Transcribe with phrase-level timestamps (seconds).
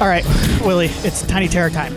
[0.00, 0.24] All right,
[0.64, 1.94] Willie, it's Tiny Terror time.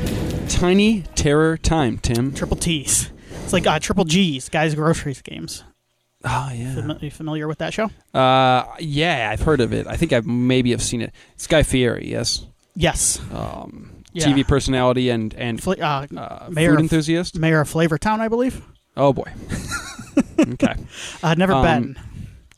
[0.50, 2.34] Tiny terror time, Tim.
[2.34, 3.10] Triple T's.
[3.44, 5.64] It's like uh, Triple G's, guys' groceries games.
[6.26, 6.76] Oh yeah.
[6.76, 7.90] Fami- you familiar with that show?
[8.14, 9.88] Uh, yeah, I've heard of it.
[9.88, 11.14] I think I maybe have seen it.
[11.36, 12.46] It's Guy Fieri, yes.
[12.76, 13.20] Yes.
[13.34, 14.26] Um, Yeah.
[14.28, 17.38] TV personality and and Fla- uh, uh, Mayor food of- enthusiast.
[17.40, 18.62] Mayor of Flavortown, I believe.
[18.98, 19.32] Oh boy.
[20.40, 20.76] okay.
[21.24, 22.00] I've never Um, been.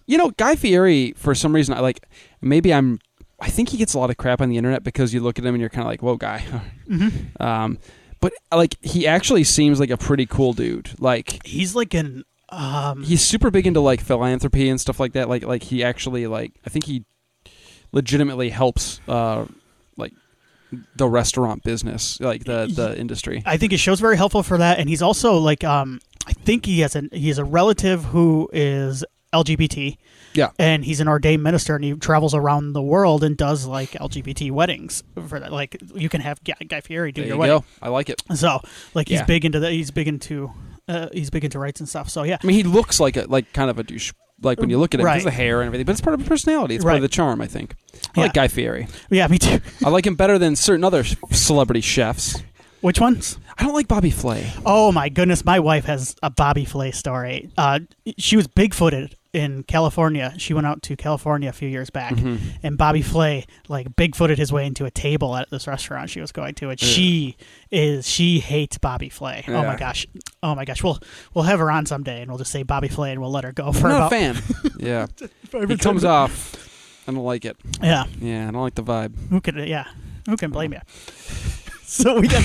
[0.07, 2.03] You know, Guy Fieri, for some reason, I like.
[2.41, 2.99] Maybe I'm.
[3.39, 5.45] I think he gets a lot of crap on the internet because you look at
[5.45, 6.43] him and you're kind of like, "Whoa, guy."
[6.87, 7.41] Mm-hmm.
[7.41, 7.79] um,
[8.21, 10.91] but like, he actually seems like a pretty cool dude.
[10.99, 12.23] Like, He's like an.
[12.49, 15.27] Um, he's super big into like philanthropy and stuff like that.
[15.27, 16.53] Like, like he actually like.
[16.65, 17.03] I think he
[17.91, 18.99] legitimately helps.
[19.07, 19.45] Uh,
[19.97, 20.13] like
[20.95, 23.41] the restaurant business, like the the industry.
[23.45, 26.65] I think his show's very helpful for that, and he's also like, um, I think
[26.65, 29.03] he has a he has a relative who is
[29.43, 29.97] LGBT,
[30.33, 30.49] Yeah.
[30.57, 34.51] and he's an ordained minister, and he travels around the world and does like LGBT
[34.51, 35.51] weddings for that.
[35.51, 37.57] Like, you can have Guy, Fieri do There your you wedding.
[37.59, 37.65] go.
[37.81, 38.21] I like it.
[38.35, 38.59] So,
[38.93, 39.25] like, he's Yeah.
[39.25, 39.71] big into that.
[39.71, 40.51] He's big into
[40.87, 42.09] uh, he's big into rights and stuff.
[42.09, 44.13] So yeah, I mean, he looks like a like kind of a douche.
[44.43, 45.23] Like when you look at him, Right.
[45.23, 46.75] the hair and everything, but it's part of his personality.
[46.75, 47.73] It's part of the charm, I think.
[47.93, 48.21] I Yeah.
[48.23, 48.87] like Guy Fieri.
[49.09, 49.61] yeah, me too.
[49.83, 52.43] I like him better than certain other celebrity chefs.
[52.81, 53.39] Which ones?
[53.57, 54.51] I don't like Bobby Flay.
[54.63, 57.49] Oh my goodness, my wife has a Bobby Flay story.
[57.57, 57.79] Uh,
[58.19, 60.33] she was bigfooted in California.
[60.37, 62.37] She went out to California a few years back, Mm-hmm.
[62.63, 66.31] and Bobby Flay like bigfooted his way into a table at this restaurant she was
[66.31, 67.35] going to, and she
[67.71, 69.43] is she hates Bobby Flay.
[69.47, 70.07] Oh my gosh,
[70.41, 70.81] oh my gosh.
[70.81, 70.99] We'll
[71.33, 73.51] we'll have her on someday, and we'll just say Bobby Flay, and we'll let her
[73.51, 74.37] go for I'm about a fan.
[74.79, 75.07] yeah,
[75.67, 76.55] he comes off.
[77.07, 77.57] I don't like it.
[77.83, 79.13] Yeah, Yeah, I don't like the vibe.
[79.29, 79.85] who could yeah,
[80.27, 80.79] who can blame you?
[81.83, 82.43] so we got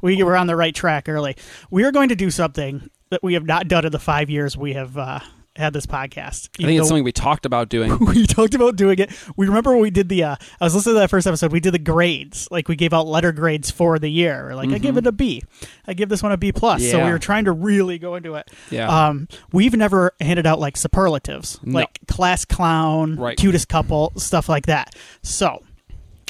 [0.00, 1.36] we were on the right track early.
[1.70, 4.56] We are going to do something that we have not done in the five years
[4.56, 5.20] we have uh,
[5.56, 6.48] had this podcast.
[6.60, 7.98] I think it's something we talked about doing.
[8.06, 9.10] we talked about doing it.
[9.36, 10.24] We remember when we did the.
[10.24, 11.52] Uh, I was listening to that first episode.
[11.52, 14.54] We did the grades, like we gave out letter grades for the year.
[14.54, 15.42] Like I give it a B.
[15.86, 16.82] I give this one a B plus.
[16.82, 17.12] So we Mm-hmm.
[17.12, 18.50] Were trying to really go into it.
[18.70, 18.88] Yeah.
[19.08, 21.78] Um, we've never handed out like superlatives, No.
[21.80, 23.36] like class clown, Right.
[23.38, 24.94] cutest couple, stuff like that.
[25.22, 25.62] So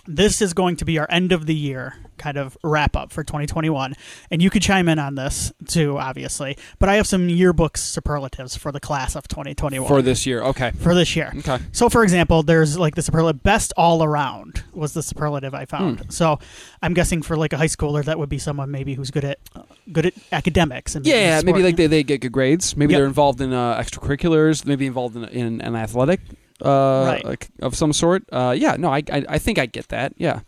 [0.09, 3.22] this is going to be our end of the year kind of wrap up for
[3.22, 3.93] 2021
[4.31, 8.56] and you could chime in on this too obviously but i have some yearbook superlatives
[8.56, 10.71] for the class of 2021 For this year, okay.
[10.71, 11.59] for this year Okay.
[11.72, 16.00] so, for example, there's like the superlative best all around was the superlative I found.
[16.00, 16.11] Hmm.
[16.11, 16.39] So,
[16.83, 19.39] I'm guessing for like a high schooler, that would be someone maybe who's good at
[19.55, 19.62] uh,
[19.93, 22.77] good at academics and Yeah, maybe like they, they get good grades.
[22.77, 22.99] Maybe Yep.
[22.99, 24.65] they're involved in uh, extracurriculars.
[24.65, 26.21] Maybe involved in, in an athletic
[26.62, 27.49] uh, Right.
[27.61, 28.25] of some sort.
[28.33, 30.12] Uh, yeah, no, I, I I think I get that.
[30.17, 30.41] Yeah.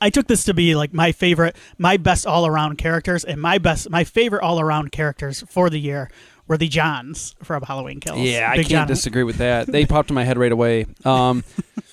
[0.00, 3.58] I took this to be like my favorite, my best all around characters, and my
[3.58, 6.10] best, my favorite all around characters for the year
[6.48, 8.18] were the Johns from Halloween Kills.
[8.18, 9.66] Yeah, I can't John- disagree with that.
[9.72, 10.86] They popped in my head right away.
[11.04, 11.44] Um,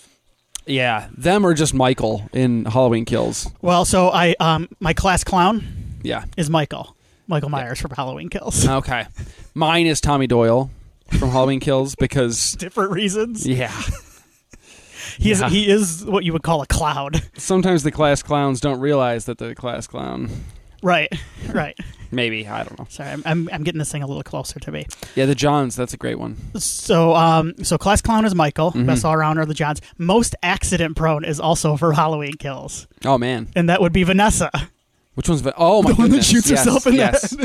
[0.66, 3.48] yeah, them or just Michael in Halloween Kills.
[3.62, 5.64] Well, so I, um, my class clown
[6.04, 6.26] Yeah.
[6.38, 6.96] is Michael,
[7.28, 8.68] Michael Myers from Halloween Kills.
[8.68, 9.06] Okay.
[9.54, 10.70] Mine is Tommy Doyle
[11.12, 13.46] from Halloween Kills because Different reasons.
[13.48, 13.72] yeah,
[15.18, 15.50] He is, Yeah.
[15.50, 17.22] he is what you would call a cloud.
[17.38, 20.30] sometimes the class clowns don't realize that they're the class clown.
[20.84, 21.12] right,
[21.54, 21.78] right.
[22.12, 22.86] Maybe I don't know.
[22.90, 24.86] Sorry, I'm, I'm, I'm getting this thing a little closer to me.
[25.16, 25.76] Yeah, the Johns.
[25.76, 26.38] That's a great one.
[26.60, 28.72] So, um, so class clown is Michael.
[28.72, 28.86] Mhm.
[28.86, 29.82] Best all around are the Johns.
[29.98, 34.50] Most accident prone is also for Halloween kills, Oh man, and that would be Vanessa.
[35.16, 35.42] which one's?
[35.42, 36.30] Va- oh my The one that goodness.
[36.30, 37.38] shoots yes, herself in the yes.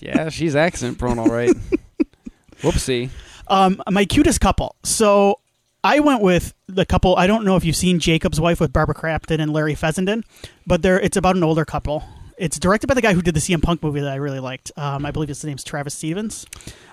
[0.00, 1.54] yeah, she's accident prone, all right.
[2.62, 3.10] Whoopsie.
[3.48, 4.76] Um, my cutest couple.
[4.82, 5.40] So
[5.84, 7.16] I went with the couple.
[7.16, 10.24] I don't know if you've seen Jacob's Wife with Barbara Crampton and Larry Fessenden,
[10.66, 12.02] but they're it's about an older couple.
[12.38, 14.70] It's directed by the guy who did the CM Punk movie that I really liked.
[14.76, 16.44] Um, I believe his name's Travis Stevens.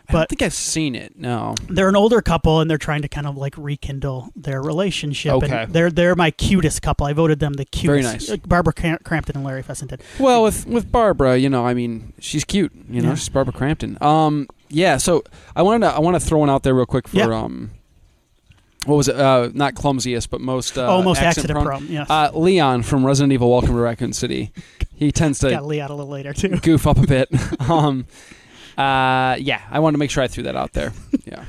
[0.08, 1.18] But I don't think I've seen it.
[1.18, 1.56] No.
[1.70, 5.34] They're an older couple and they're trying to kind of like rekindle their relationship.
[5.34, 5.64] Okay.
[5.64, 7.08] And they're they're my cutest couple.
[7.08, 7.88] I voted them the cutest.
[7.88, 8.48] Very nice.
[8.48, 10.00] Barbara Cram- Crampton and Larry Fessenden.
[10.20, 12.72] Well, with with Barbara, you know, I mean, she's cute.
[12.90, 13.16] You know, Yeah.
[13.16, 13.98] she's Barbara Crampton.
[14.02, 14.98] Um, yeah.
[14.98, 15.24] So
[15.56, 17.26] I wanted to I want to throw one out there real quick for Yeah.
[17.34, 17.72] um,
[18.86, 19.16] what was it?
[19.16, 21.88] Uh, not clumsiest, but most uh, Almost accident accident prone.
[21.92, 22.10] Yes.
[22.10, 24.52] Uh, Leon from Resident Evil: Welcome to Raccoon City.
[24.96, 26.50] He tends to Got Lee out a little later too.
[26.50, 27.28] goof up a bit.
[27.70, 28.06] um,
[28.78, 30.94] uh, yeah, I wanted to make sure I threw that out there.
[31.26, 31.44] Yeah,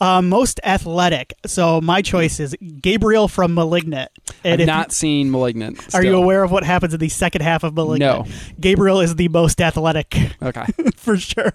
[0.00, 1.32] Um, most athletic.
[1.46, 4.10] So my choice is Gabriel from *Malignant*.
[4.44, 5.94] And I've not seen *Malignant*.
[5.94, 8.28] Are you aware of what happens in the second half of *Malignant*?
[8.28, 8.34] No.
[8.60, 10.66] Gabriel is the most athletic Okay,
[10.96, 11.52] for sure.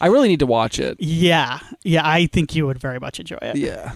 [0.00, 0.96] I really need to watch it.
[1.00, 2.02] Yeah, yeah.
[2.06, 3.56] I think you would very much enjoy it.
[3.56, 3.92] Yeah,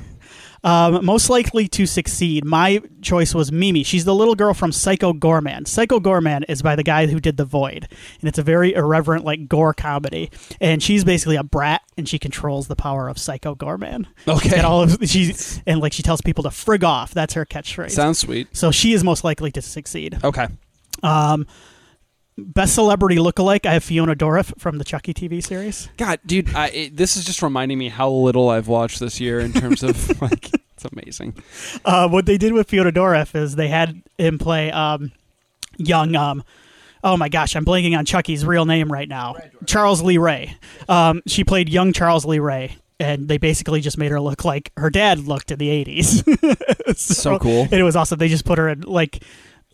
[0.62, 2.44] Um, most likely to succeed.
[2.44, 3.82] My choice was Mimi.
[3.82, 5.67] She's the little girl from Psycho Goreman.
[5.67, 7.88] Psycho Goreman is by the guy who did The Void,
[8.20, 10.31] and it's a very irreverent, like gore comedy.
[10.61, 14.06] And she's basically a brat, and she controls the power of Psycho Goreman.
[14.29, 14.56] Okay.
[14.58, 17.12] And all of she's and like she tells people to frig off.
[17.14, 17.93] That's her catchphrase.
[17.93, 18.49] Sounds sweet.
[18.55, 20.19] so she is most likely to succeed.
[20.23, 20.47] Okay.
[21.02, 21.47] Um,
[22.44, 23.66] best celebrity lookalike.
[23.66, 25.88] I have Fiona Dourif from the Chucky TV series.
[25.96, 29.40] God, dude, I, it, this is just reminding me how little I've watched this year
[29.40, 30.50] in terms of like.
[30.82, 31.34] It's amazing.
[31.84, 35.12] Uh, what they did with Fiona Dourif is they had him play um,
[35.76, 36.16] young.
[36.16, 36.42] Um,
[37.04, 39.37] oh my gosh, I'm blanking on Chucky's real name right now.
[39.66, 40.56] Charles Lee Ray.
[40.88, 44.72] Um, she played young Charles Lee Ray, and they basically just made her look like
[44.78, 46.56] her dad looked in the 80s.
[46.96, 47.62] So cool.
[47.62, 48.19] And it was awesome.
[48.19, 49.22] They just put her in like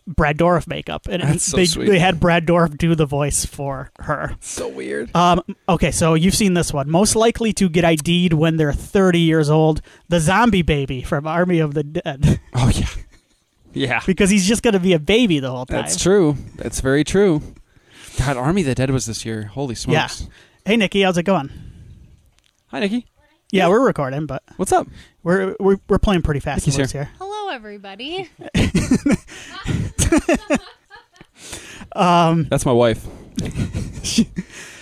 [0.07, 1.87] Brad Dourif makeup, and That's so they sweet.
[1.89, 4.35] they had Brad Dourif do the voice for her.
[4.39, 5.13] So weird.
[5.15, 6.89] Um, okay, so you've seen this one.
[6.89, 11.59] Most likely to get ID'd when they're 30 years old, the zombie baby from Army
[11.59, 12.39] of the Dead.
[12.53, 12.87] Oh yeah.
[13.73, 14.01] Yeah.
[14.07, 15.81] because he's just going to be a baby the whole time.
[15.81, 16.35] That's true.
[16.55, 17.41] That's very true.
[18.17, 19.43] God, Army of the Dead was this year.
[19.43, 20.21] Holy smokes.
[20.21, 20.27] Yeah.
[20.65, 21.51] Hey, Nikki, how's it going?
[22.67, 23.05] Hi, Nikki.
[23.51, 24.87] Yeah, we're recording, but What's up?
[25.23, 27.09] we're we're, we're playing pretty fast and Nikki's loose here.
[27.57, 28.29] Hello, everybody.
[31.93, 33.07] Um, That's my wife.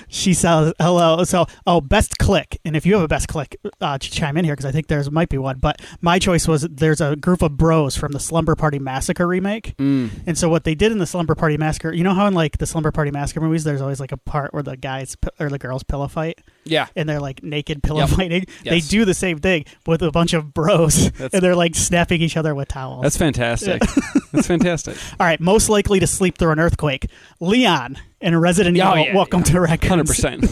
[0.10, 1.24] she says hello.
[1.24, 4.44] So, oh, best click, and if you have a best click, uh, ch- chime in
[4.44, 5.60] here because I think there's might be one.
[5.60, 9.77] But my choice was there's a group of bros from the Slumber Party Massacre remake,
[9.77, 10.10] Mm.
[10.25, 12.57] and so what they did in the Slumber Party Massacre, you know how in like
[12.57, 15.48] the Slumber Party Massacre movies, there's always like a part where the guys p- or
[15.50, 16.39] the girls pillow fight.
[16.66, 16.88] Yeah.
[16.96, 18.10] and they're like naked pillow Yep.
[18.10, 18.46] fighting.
[18.64, 22.22] They do the same thing with a bunch of bros, That's- and they're like snapping
[22.22, 23.04] each other with towels.
[23.04, 23.82] That's fantastic.
[24.32, 24.98] That's fantastic.
[25.20, 27.08] All right, most likely to sleep through an earthquake.
[27.40, 29.06] Leon in Resident Yeah, oh, Evil.
[29.06, 29.76] yeah, Welcome yeah.
[29.76, 29.88] to.
[29.88, 30.46] Hundred percent.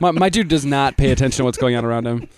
[0.00, 2.28] My my dude does not pay attention to what's going on around him.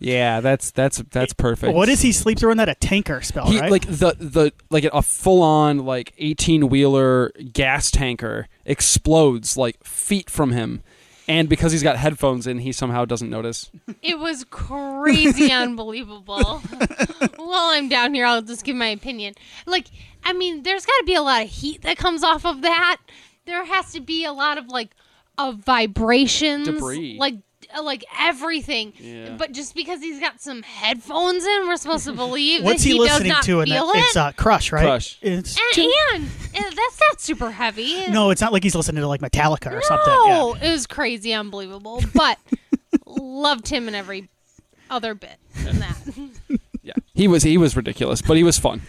[0.00, 1.74] Yeah, that's that's that's perfect.
[1.74, 2.68] What does he sleep through in that?
[2.68, 3.68] A tanker spell, He right?
[3.70, 10.30] like the the like a full on like eighteen wheeler gas tanker explodes like feet
[10.30, 10.82] from him,
[11.28, 13.70] and because he's got headphones in, he somehow doesn't notice.
[14.02, 16.58] It was crazy unbelievable.
[17.36, 19.34] While I'm down here, I'll just give my opinion.
[19.66, 19.86] Like,
[20.24, 22.96] I mean, there's got to be a lot of heat that comes off of that.
[23.44, 24.90] There has to be a lot of like
[25.36, 27.16] of vibrations, Debris.
[27.18, 27.36] like
[27.82, 28.92] like everything.
[28.98, 29.36] Yeah.
[29.36, 32.94] But just because he's got some headphones in, we're supposed to believe What's that he,
[32.94, 33.60] he, does listening not to?
[33.60, 33.96] In feel that?
[33.96, 34.00] it.
[34.00, 34.82] It's uh, Crush, right?
[34.84, 35.18] Crush.
[35.22, 36.24] It's and, and,
[36.54, 38.06] and that's not super heavy.
[38.08, 40.06] no, it's not like he's listening to like Metallica or something.
[40.14, 40.68] No, Yeah.
[40.68, 42.02] it was crazy, unbelievable.
[42.14, 42.38] But
[43.06, 44.28] loved him in every
[44.90, 45.96] other bit than that.
[46.80, 48.80] Yeah, he was he was ridiculous, but he was fun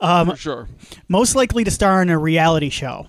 [0.00, 0.68] Um, for sure.
[1.06, 3.08] most likely to star in a reality show.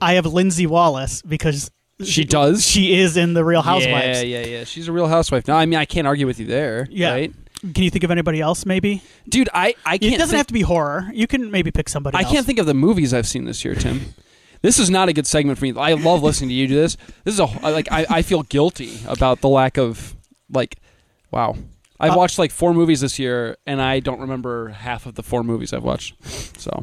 [0.00, 1.70] I have Lindsay Wallace because
[2.02, 2.66] She does.
[2.66, 4.22] she is in the Real Housewives.
[4.24, 4.64] Yeah, yeah, yeah.
[4.64, 5.46] She's a real housewife.
[5.46, 6.88] No, I mean I can't argue with you there.
[6.90, 7.12] Yeah.
[7.12, 7.32] Right?
[7.74, 8.66] Can you think of anybody else?
[8.66, 10.14] Maybe Dude, I I can't.
[10.14, 11.08] it doesn't think- have to be horror.
[11.14, 12.16] You can maybe pick somebody.
[12.18, 12.32] I else.
[12.32, 14.14] can't think of the movies I've seen this year, Tim.
[14.62, 15.74] This is not a good segment for me.
[15.76, 16.96] I love listening to you do this.
[17.24, 20.16] This is a like I, I feel guilty about the lack of
[20.50, 20.76] like
[21.30, 21.54] wow.
[22.00, 25.22] I've Uh, watched like four movies this year and I don't remember half of the
[25.22, 26.14] four movies I've watched.
[26.58, 26.82] So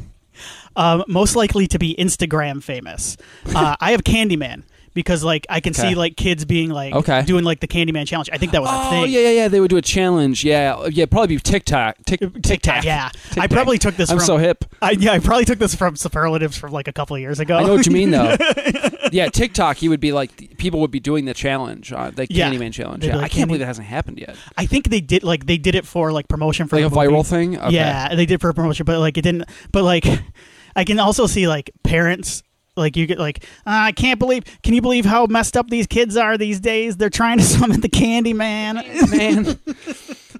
[0.75, 3.17] Um, most likely to be Instagram famous.
[3.53, 4.61] Uh, I have Candyman
[4.93, 5.89] because like I can Okay.
[5.89, 7.21] see like kids being like Okay.
[7.23, 8.29] doing like the Candyman challenge.
[8.33, 8.99] I think that was a thing.
[8.99, 9.11] Oh thing.
[9.13, 9.47] yeah, yeah, yeah.
[9.47, 10.43] They would do a challenge.
[10.43, 11.05] Yeah, yeah.
[11.05, 11.97] Probably be TikTok.
[12.05, 13.09] Tick, TikTok, yeah.
[13.37, 14.65] I probably took this I'm from so hip.
[14.81, 17.57] I, yeah, I probably took this from superlatives from like a couple of years ago.
[17.57, 18.35] I know what you mean though.
[19.11, 19.77] yeah, TikTok.
[19.77, 22.49] He would be like people would be doing the challenge, uh, the Yeah.
[22.51, 23.01] Candyman challenge.
[23.01, 24.35] They'd be Yeah, like, I can't Candy- believe it hasn't happened yet.
[24.57, 26.95] I think they did like they did it for like promotion for Like a the
[26.95, 27.07] movie.
[27.07, 27.57] viral thing.
[27.57, 27.75] Okay.
[27.75, 29.45] Yeah, they did for promotion, but like it didn't.
[29.71, 30.05] But like,
[30.75, 32.43] I can also see like parents.
[32.81, 34.43] Like you get like "Ah, I can't believe.
[34.63, 36.97] Can you believe how messed up these kids are these days?
[36.97, 38.75] They're trying to summon the Candyman.
[39.09, 39.43] man.
[39.43, 39.59] Man,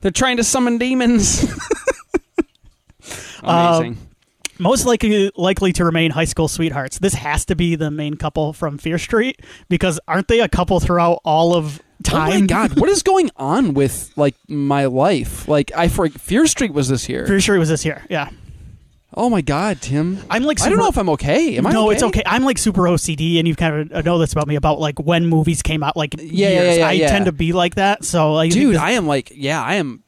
[0.02, 1.46] They're trying to summon demons.
[3.44, 3.98] Amazing.
[4.60, 7.00] Most likely likely to remain high school sweethearts.
[7.00, 10.80] This has to be the main couple from Fear Street because aren't they a couple
[10.80, 12.30] throughout all of time?
[12.32, 15.48] Oh my god, what is going on with like my life?
[15.48, 17.26] Like I for Fear Street was this year.
[17.26, 18.04] Fear Street was this year.
[18.08, 18.30] Yeah,
[19.14, 20.20] Oh my god, Tim.
[20.30, 21.58] I'm like I don't know if I'm okay.
[21.58, 21.96] Am I no, okay?
[21.96, 22.24] it's okay.
[22.26, 25.26] I'm like super OCD, and you kind of know this about me about like when
[25.26, 25.98] movies came out.
[25.98, 26.78] Like Yeah, yeah, years.
[26.78, 27.08] yeah, I yeah.
[27.10, 28.06] tend to be like that.
[28.06, 30.04] So, like, Dude, I am like yeah, I am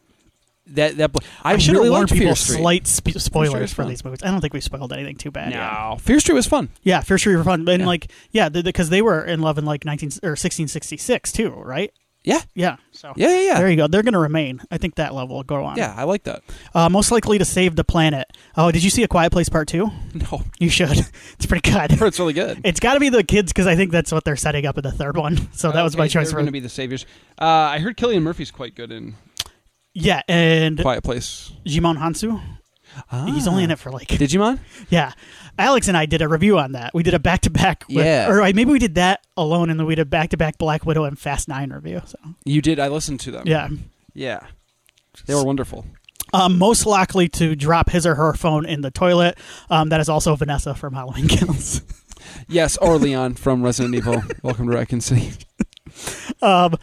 [0.68, 1.12] that that
[1.44, 2.56] I, I should really have warned people Street.
[2.60, 4.20] slight sp- spoilers for these movies.
[4.24, 5.52] I don't think we spoiled anything too bad.
[5.52, 5.60] yet.
[5.60, 6.70] no, Fear Street was fun.
[6.84, 7.86] Yeah, Fear Street was fun, and Yeah.
[7.86, 11.92] like yeah, because they were in love in like 19 or 1666 too, right?
[12.24, 12.42] Yeah.
[12.56, 12.78] Yeah.
[12.92, 13.58] So Yeah, yeah, yeah.
[13.60, 13.88] there you go.
[13.88, 14.62] They're going to remain.
[14.72, 15.76] I think that level will go on.
[15.78, 16.42] yeah, I like that.
[16.74, 18.32] Uh, most likely to save the planet.
[18.56, 19.92] Oh, did you see A Quiet Place Part Two?
[20.14, 20.90] No, You should.
[21.34, 21.92] it's pretty good.
[22.02, 22.62] it's really good.
[22.64, 24.84] It's got to be the kids because I think that's what they're setting up in
[24.84, 25.38] the third one.
[25.54, 27.06] So that was my choice They're going to be the saviors.
[27.40, 29.16] Uh, I heard Cillian Murphy's quite good in
[29.94, 31.52] Yeah, and Quiet Place.
[31.66, 32.42] Djimon Hounsou.
[33.26, 34.60] He's only in it for like Digimon.
[34.90, 35.12] yeah.
[35.58, 36.92] Alex and I did a review on that.
[36.94, 37.84] We did a back to back.
[37.88, 38.30] Yeah.
[38.30, 40.86] Or maybe we did that alone, and then we did a back to back Black
[40.86, 42.02] Widow and Fast Nine review.
[42.06, 42.80] So You did.
[42.80, 43.44] I listened to them.
[43.48, 43.68] yeah.
[44.16, 44.42] Yeah.
[45.28, 45.86] They were wonderful.
[46.34, 49.38] Um, most likely to drop his or her phone in the toilet.
[49.70, 51.82] Um, that is also Vanessa from Halloween Kills.
[52.48, 54.24] Yes, or Leon from Resident Evil.
[54.42, 55.34] Welcome to Raccoon City.
[56.42, 56.76] Um,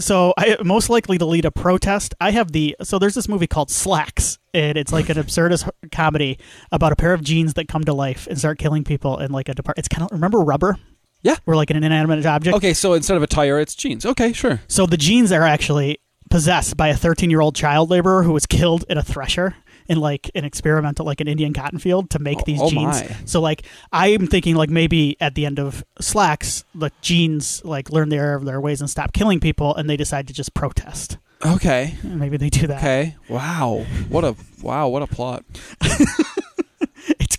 [0.00, 2.14] so I most likely to lead a protest.
[2.20, 6.38] I have the so there's this movie called Slacks, and it's like an absurdist comedy
[6.72, 9.48] about a pair of jeans that come to life and start killing people in like
[9.48, 9.78] a depart.
[9.78, 10.76] It's kind of remember rubber.
[11.22, 11.36] Yeah.
[11.44, 12.56] We're like an inanimate object.
[12.56, 14.06] Okay, so instead of a tire, it's jeans.
[14.06, 14.62] Okay, sure.
[14.68, 15.98] So the jeans are actually
[16.30, 19.54] possessed by a 13 year old child laborer who was killed in a thresher
[19.90, 23.02] in like an experimental like an Indian cotton field to make Oh- these oh jeans.
[23.02, 23.16] my.
[23.26, 28.08] So like I'm thinking like maybe at the end of Slacks the jeans like learn
[28.08, 31.18] their their ways and stop killing people and they decide to just protest.
[31.44, 31.94] Okay.
[32.04, 32.78] Maybe they do that.
[32.78, 33.16] Okay.
[33.28, 33.84] Wow.
[34.08, 34.88] What a wow.
[34.88, 35.44] What a plot.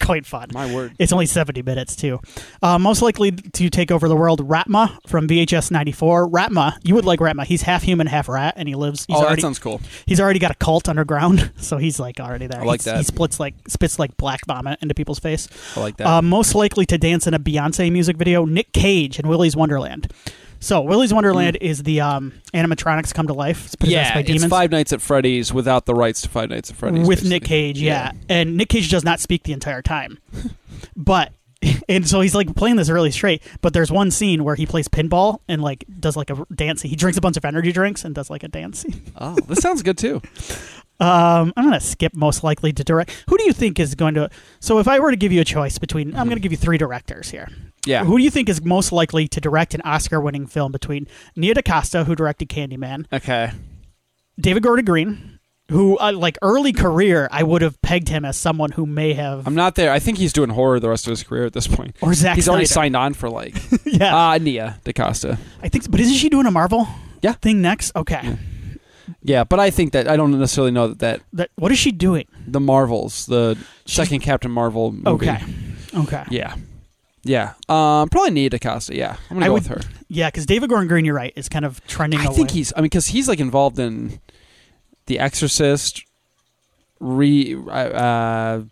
[0.02, 0.50] Quite fun.
[0.54, 0.94] My word.
[1.00, 2.20] It's only 70 minutes, too.
[2.62, 6.30] Uh, most likely to take over the world, Ratma from VHS 94.
[6.30, 7.46] Ratma, you would like Ratma.
[7.46, 9.06] He's half human, half rat, and he lives.
[9.06, 9.80] He's oh, already, that sounds cool.
[10.06, 12.62] He's already got a cult underground, so he's like already there.
[12.62, 12.98] I like He's- that.
[12.98, 15.48] He splits like spits like black vomit into people's face.
[15.76, 16.08] I like that.
[16.08, 20.12] Uh, most likely to dance in a Beyonce music video, Nick Cage in Willy's Wonderland.
[20.62, 23.66] So Willy's Wonderland is the um, animatronics come to life.
[23.66, 24.10] It's possessed Mm.
[24.10, 24.44] yeah, by demons.
[24.44, 27.08] it's Five Nights at Freddy's without the rights to Five Nights at Freddy's.
[27.08, 27.48] with Nick basically.
[27.74, 28.12] Cage, yeah.
[28.30, 30.20] And Nick Cage does not speak the entire time.
[30.96, 31.34] but
[31.90, 34.88] and so he's like playing this really straight, but there's one scene where he plays
[34.88, 36.82] pinball and like does like a dance.
[36.84, 38.86] He drinks a bunch of energy drinks and does like a dance.
[39.20, 40.22] Oh, this sounds good too.
[41.00, 43.12] Um, I'm gonna skip most likely to direct.
[43.30, 44.30] Who do you think is going to?
[44.60, 46.78] So if I were to give you a choice between, I'm gonna give you three
[46.78, 47.48] directors here.
[47.86, 48.04] Yeah.
[48.06, 52.04] Who do you think is most likely to direct an Oscar-winning film between Nia DaCosta,
[52.06, 53.52] who directed Candyman, Okay.
[54.40, 58.72] David Gordon Green, who uh, like early career, I would have pegged him as someone
[58.72, 59.92] who may have I'm not there.
[59.92, 61.96] I think he's doing horror the rest of his career at this point.
[62.02, 62.86] or Zack he's already Snyder.
[62.86, 65.38] signed on for like yeah, ah Nia DaCosta.
[65.62, 65.90] I think.
[65.90, 66.88] But isn't she doing a Marvel?
[67.22, 67.34] Yeah.
[67.34, 67.96] Thing next.
[67.96, 68.20] Okay.
[68.24, 68.36] Yeah.
[69.24, 71.92] Yeah, but I think that I don't necessarily know that, that That what is she
[71.92, 72.26] doing?
[72.48, 75.08] the Marvels, the second Captain Marvel movie.
[75.30, 75.40] Okay.
[75.96, 76.24] Okay.
[76.32, 76.56] Yeah.
[77.24, 77.54] Yeah.
[77.70, 78.96] Um, probably Nia DaCosta.
[78.96, 79.90] Yeah, I'm gonna I go would- with her.
[80.08, 82.20] Yeah, because David Gordon Green, you're right, is kind of trending.
[82.20, 82.74] I think he's.
[82.76, 84.20] I mean, because he's like involved in
[85.06, 86.04] The Exorcist,
[87.00, 88.64] re uh, uh,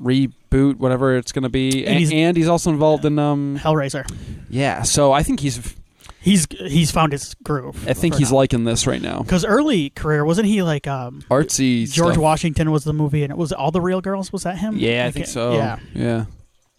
[0.00, 3.58] reboot, whatever it's gonna be, And and, he's- and he's also involved in um.
[3.60, 4.04] Hellraiser.
[4.50, 5.74] Yeah, so I think he's.
[6.20, 7.86] He's he's found his groove.
[7.88, 9.20] I think he's liking this right now.
[9.22, 11.88] because early career wasn't he like um Artsy.
[11.88, 12.20] George stuff.
[12.22, 14.76] Washington was the movie and it was all the real girls was that him?
[14.76, 15.52] Yeah, I Like, think so.
[15.52, 16.24] Yeah, Yeah.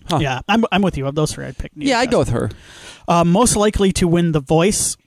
[0.09, 0.19] Huh.
[0.21, 0.41] yeah.
[0.47, 1.07] I'm I'm with you.
[1.07, 1.75] Of those three, I'd pick.
[1.75, 2.49] Nia Yeah, I'd go with her.
[3.07, 4.97] Uh, most likely to win The Voice.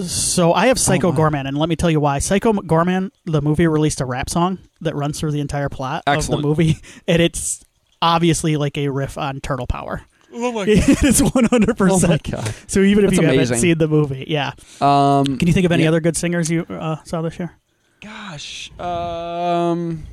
[0.00, 1.18] So I have Psycho Oh, my.
[1.18, 2.20] Goreman, and let me tell you why.
[2.20, 6.38] Psycho Goreman, the movie, released a rap song that runs through the entire plot Excellent.
[6.38, 6.78] of the movie,
[7.08, 7.64] and it's
[8.00, 10.02] obviously like a riff on Turtle Power.
[10.32, 10.68] Oh my god!
[10.68, 12.30] it is one hundred Oh my percent.
[12.30, 12.54] god.
[12.68, 14.52] So even if That's you haven't seen the movie, yeah.
[14.80, 15.88] Um, Can you think of any Yeah.
[15.88, 17.56] other good singers you uh, saw this year?
[18.00, 18.70] Gosh.
[18.78, 20.06] Um.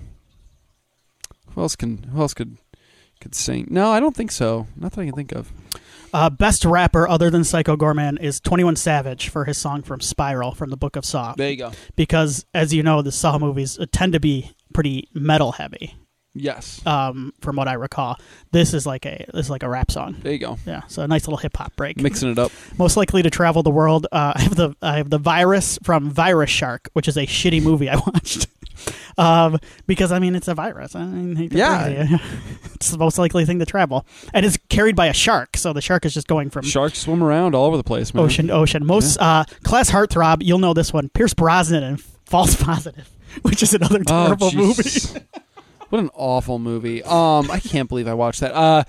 [1.54, 2.04] Who else can?
[2.04, 2.58] Who else could
[3.26, 3.68] could sing?
[3.72, 4.68] No, I don't think so.
[4.78, 5.52] Not that I can think of.
[6.14, 10.00] Uh, best rapper other than Psycho Goreman is Twenty One Savage for his song from
[10.00, 11.34] Spiral from the Book of Saw.
[11.36, 11.72] There you go.
[11.96, 15.96] Because as you know, the Saw movies uh, tend to be pretty metal heavy.
[16.38, 16.86] Yes.
[16.86, 18.18] um, from what I recall.
[18.52, 20.18] This is like a this is like a rap song.
[20.22, 20.58] There you go.
[20.66, 21.98] Yeah, so a nice little hip hop break.
[21.98, 22.52] Mixing it up.
[22.78, 24.06] Most likely to travel the world.
[24.12, 27.62] Uh, I have the I have the virus from Virus Shark, which is a shitty
[27.64, 28.48] movie I watched.
[29.18, 30.94] um, because I mean it's a virus.
[30.96, 32.18] I mean, Yeah.
[32.76, 32.90] break it to you.
[32.90, 35.58] it's the most likely thing to travel, and it's carried by a shark.
[35.58, 38.24] So the shark is just going from Sharks swim around all over the place, man.
[38.26, 38.86] ocean ocean.
[38.86, 41.10] Most uh, class heartthrob, you'll know this one.
[41.10, 43.10] Pierce Brosnan and False Positive,
[43.44, 44.90] which is another Oh, terrible movie.
[45.90, 47.04] What an awful movie.
[47.04, 48.54] Um, I can't believe I watched that.
[48.56, 48.84] Uh,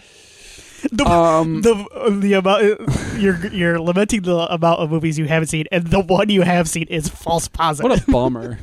[0.90, 1.74] The- um, the
[2.22, 2.80] the amount
[3.18, 6.68] you're you're lamenting the amount of movies you haven't seen, and the one you have
[6.70, 7.90] seen is false positive.
[7.90, 8.58] what a bummer.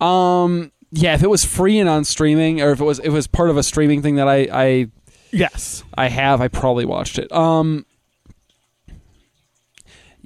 [0.00, 3.10] um, yeah, if it was free and on streaming, or if it was if it
[3.10, 4.86] was part of a streaming thing that I I
[5.30, 6.40] yes, I have.
[6.40, 7.30] I probably watched it.
[7.32, 7.86] Um,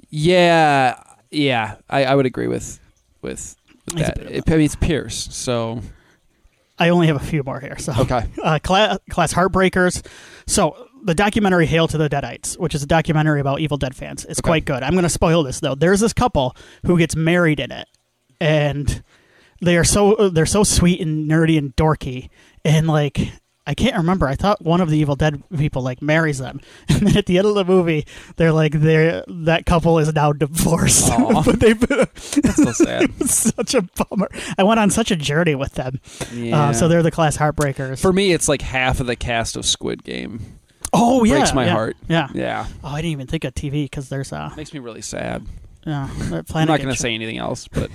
[0.09, 0.99] yeah,
[1.31, 2.79] yeah, I, I would agree with
[3.21, 3.55] with,
[3.93, 4.17] with that.
[4.19, 5.81] It, I mean, it's Pierce, so
[6.79, 7.77] I only have a few more here.
[7.77, 8.25] So okay.
[8.41, 10.05] uh, class, class Heartbreakers.
[10.47, 14.25] So the documentary "Hail to the Deadites," which is a documentary about Evil Dead fans,
[14.25, 14.47] is Okay.
[14.47, 14.83] quite good.
[14.83, 15.75] I'm going to spoil this though.
[15.75, 16.55] There's this couple
[16.85, 17.87] who gets married in it,
[18.39, 19.03] and
[19.61, 22.29] they are so they're so sweet and nerdy and dorky,
[22.63, 23.31] and like
[23.67, 24.27] I can't remember.
[24.27, 27.37] I thought one of the Evil Dead people like marries them, and then at the
[27.39, 31.11] end of the movie, they're like, they're that couple is now divorced.
[31.45, 33.13] But they've That's so sad.
[33.29, 34.29] such a bummer.
[34.57, 35.99] I went on such a journey with them.
[36.33, 36.69] Yeah.
[36.69, 38.01] Uh, so they're the class heartbreakers.
[38.01, 40.59] For me, it's like half of the cast of Squid Game.
[40.93, 41.97] oh yeah, breaks my yeah, heart.
[42.07, 42.27] Yeah.
[42.33, 45.45] Yeah, Oh, I didn't even think of TV because there's uh, makes me really sad.
[45.85, 46.07] yeah.
[46.53, 47.89] I'm not going to say anything else, but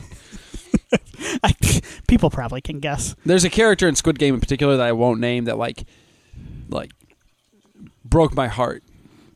[1.43, 1.53] I,
[2.09, 3.15] people probably can guess.
[3.25, 5.85] there's a character in Squid Game in particular that I won't name that like,
[6.69, 6.93] like,
[8.05, 8.83] broke my heart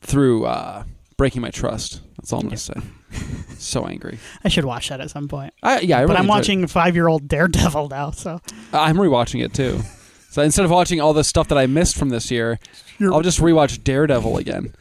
[0.01, 0.85] through uh,
[1.17, 2.01] breaking my trust.
[2.17, 2.75] That's all I'm to say.
[3.59, 4.19] so angry.
[4.45, 5.55] I should watch that at some point.
[5.63, 8.41] I, yeah, I but I'm watching Five Year Old Daredevil now, so
[8.73, 9.81] I'm rewatching it too.
[10.35, 12.59] So instead of watching all the stuff that I missed from this year,
[12.99, 14.75] You're- I'll just rewatch Daredevil again.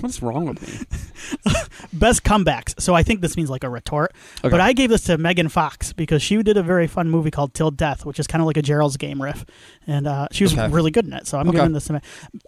[0.00, 1.52] What's wrong with me?
[1.92, 2.80] best comebacks.
[2.80, 4.12] So I think this means like a retort.
[4.38, 4.48] Okay.
[4.48, 7.54] But I gave this to Megan Fox because she did a very fun movie called
[7.54, 9.44] Till Death, which is kind of like a Gerald's Game riff,
[9.86, 10.68] and uh, she was Okay.
[10.72, 11.26] really good in it.
[11.26, 11.58] So I'm Okay.
[11.58, 12.00] giving this to me.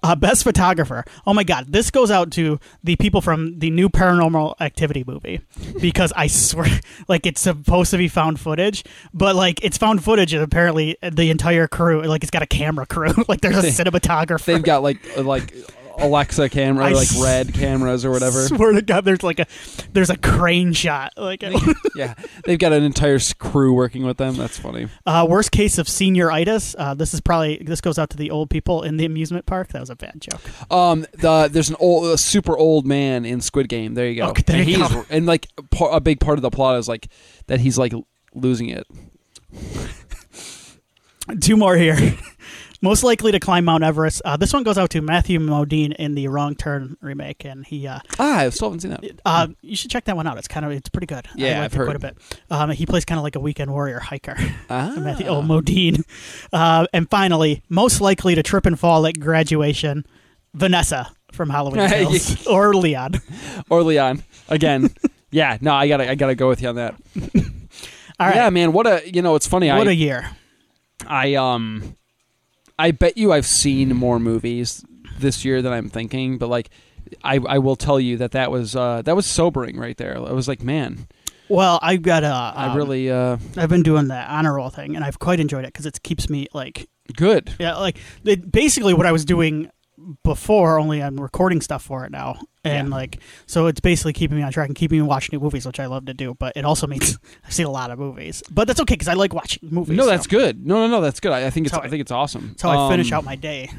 [0.02, 1.04] Uh, best photographer.
[1.26, 5.40] Oh my god, this goes out to the people from the new Paranormal Activity movie
[5.80, 10.32] because I swear, like it's supposed to be found footage, but like it's found footage,
[10.32, 13.70] and apparently the entire crew, like it's got a camera crew, like there's a They-
[13.70, 14.44] cinematographer.
[14.44, 15.54] They've got like uh, like
[15.98, 18.40] Alexa camera, I like s- red cameras or whatever.
[18.46, 19.46] Swear to God, there's like a
[19.92, 21.12] there's a crane shot.
[21.16, 21.42] Like
[21.96, 24.36] yeah, they've got an entire crew working with them.
[24.36, 24.88] That's funny.
[25.06, 26.74] uh, worst case of senioritis.
[26.78, 29.68] Uh, this is probably this goes out to the old people in the amusement park.
[29.68, 30.40] That was a bad joke.
[30.72, 33.94] Um, the there's an old, a super old man in Squid Game.
[33.94, 34.28] There you go.
[34.30, 35.06] Okay, there and you he's go.
[35.10, 35.48] and like
[35.80, 37.08] a big part of the plot is like
[37.46, 37.92] that he's like
[38.34, 38.86] losing it.
[41.40, 41.96] Two more here.
[42.82, 44.20] Most likely to climb Mount Everest.
[44.24, 47.86] Uh, this one goes out to Matthew Modine in the Wrong Turn remake, and he.
[47.86, 49.04] Uh, Ah, I still haven't seen that.
[49.24, 50.36] uh, you should check that one out.
[50.36, 51.26] It's kind of it's pretty good.
[51.28, 51.84] I Yeah, I've heard.
[51.86, 52.16] quite a bit.
[52.50, 54.36] Um, he plays kind of like a weekend warrior hiker.
[54.68, 56.02] Ah, Matthew oh, Modine.
[56.52, 60.04] Uh, and finally, most likely to trip and fall at graduation,
[60.54, 63.20] Vanessa from Halloween Kills or Leon.
[63.70, 64.90] or Leon again.
[65.30, 66.94] yeah, no, I gotta I gotta go with you on that.
[68.18, 68.36] All right.
[68.36, 68.72] Yeah, man.
[68.72, 69.34] What a you know.
[69.36, 69.68] It's funny.
[69.68, 70.30] what I a year.
[71.06, 71.96] I um,
[72.78, 74.84] I bet you I've seen more movies
[75.18, 76.70] this year than I'm thinking, but like.
[77.24, 80.16] I, I will tell you that that was uh, that was sobering right there.
[80.16, 81.08] I was like, man,
[81.48, 82.28] Well, I've got a.
[82.28, 85.64] I um, really uh, I've been doing the honor roll thing, and I've quite enjoyed
[85.64, 87.54] it because it keeps me like, good.
[87.58, 89.70] yeah, like it, basically what I was doing
[90.24, 90.78] before.
[90.78, 92.94] Only I'm recording stuff for it now, and Yeah.
[92.94, 95.80] like so it's basically keeping me on track and keeping me watching new movies, which
[95.80, 96.34] I love to do.
[96.38, 99.14] But it also means I've seen a lot of movies, but that's okay because I
[99.14, 99.96] like watching movies.
[99.96, 100.66] No, so that's good.
[100.66, 101.32] No, no, no, that's good.
[101.32, 102.48] I, I think it's how I I- think it's awesome.
[102.48, 103.70] That's how I finish Um, out my day.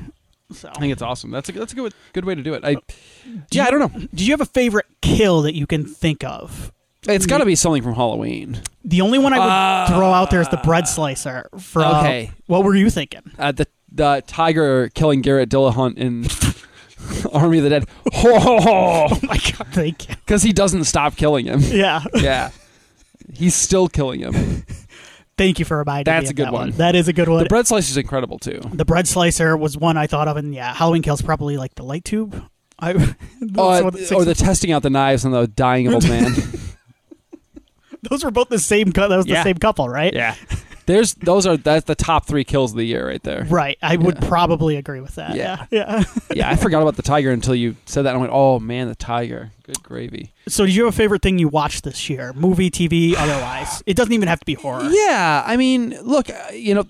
[0.51, 1.31] So, I think it's awesome.
[1.31, 2.63] That's a that's a good good way to do it.
[2.63, 2.75] I
[3.51, 4.07] yeah, I don't know.
[4.13, 6.71] did you have a favorite kill that you can think of?
[7.07, 8.62] It's got to be something from Halloween.
[8.86, 11.49] The only one I would Uh, throw out there is the bread slicer.
[11.59, 12.31] For Okay.
[12.45, 13.23] what were you thinking?
[13.38, 16.25] Uh, the the tiger killing Garrett Dillahunt in
[17.34, 17.86] Army of the Dead.
[18.13, 20.15] Oh, Oh my god, thank you.
[20.25, 21.60] because he doesn't stop killing him.
[21.62, 22.51] Yeah, Yeah,
[23.34, 24.63] he's still killing him.
[25.38, 26.19] thank you for reminding me.
[26.19, 26.71] That's a good that one.
[26.71, 27.43] That is a good one.
[27.43, 28.62] The bread slicer is incredible too.
[28.73, 31.84] The bread slicer was one I thought of, and yeah, Halloween Kills probably like the
[31.84, 32.41] light tube.
[32.79, 32.95] I Uh,
[33.41, 36.34] the or the testing out the knives on the dying old man.
[38.10, 38.89] those were both the same.
[38.91, 39.43] That was the Yeah.
[39.43, 40.13] same couple, right?
[40.13, 40.36] yeah,
[40.86, 43.46] there's those are that's the top three kills of the year right there.
[43.50, 43.78] Right.
[43.82, 44.28] I would Yeah.
[44.28, 45.36] probably agree with that.
[45.36, 45.65] Yeah.
[45.72, 46.00] Yeah.
[46.00, 46.04] Yeah.
[46.36, 48.10] Yeah, I forgot about the tiger until you said that.
[48.10, 49.52] and I went, oh man, the tiger.
[49.63, 50.32] Good gravy.
[50.48, 52.34] so, did you have a favorite thing you watched this year?
[52.34, 53.82] Movie, TV, otherwise?
[53.86, 54.89] It doesn't even have to be horror.
[54.91, 56.86] Yeah, I mean, look, uh, you know,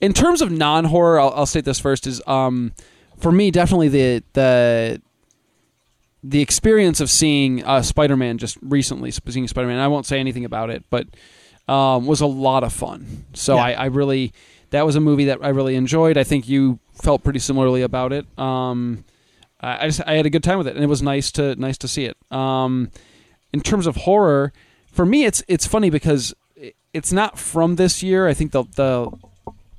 [0.00, 2.72] in terms of non-horror, I'll, I'll state this first: is um,
[3.18, 5.02] for me definitely the the
[6.22, 9.78] the experience of seeing uh, Spider-Man just recently, seeing Spider-Man.
[9.78, 11.06] I won't say anything about it, but
[11.68, 13.24] um, was a lot of fun.
[13.34, 13.62] So Yeah.
[13.64, 14.32] I, I really
[14.70, 16.16] that was a movie that I really enjoyed.
[16.18, 18.26] I think you felt pretty similarly about it.
[18.38, 19.04] Um,
[19.60, 21.54] I, I just I had a good time with it, and it was nice to
[21.56, 22.16] nice to see it.
[22.30, 22.90] Um,
[23.52, 24.52] in terms of horror,
[24.92, 26.34] for me, it's it's funny because
[26.92, 28.26] it's not from this year.
[28.28, 29.10] I think the the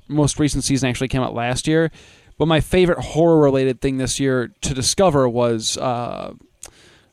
[0.08, 1.90] most recent season actually came out last year.
[2.38, 6.32] But my favorite horror related thing this year to discover was uh,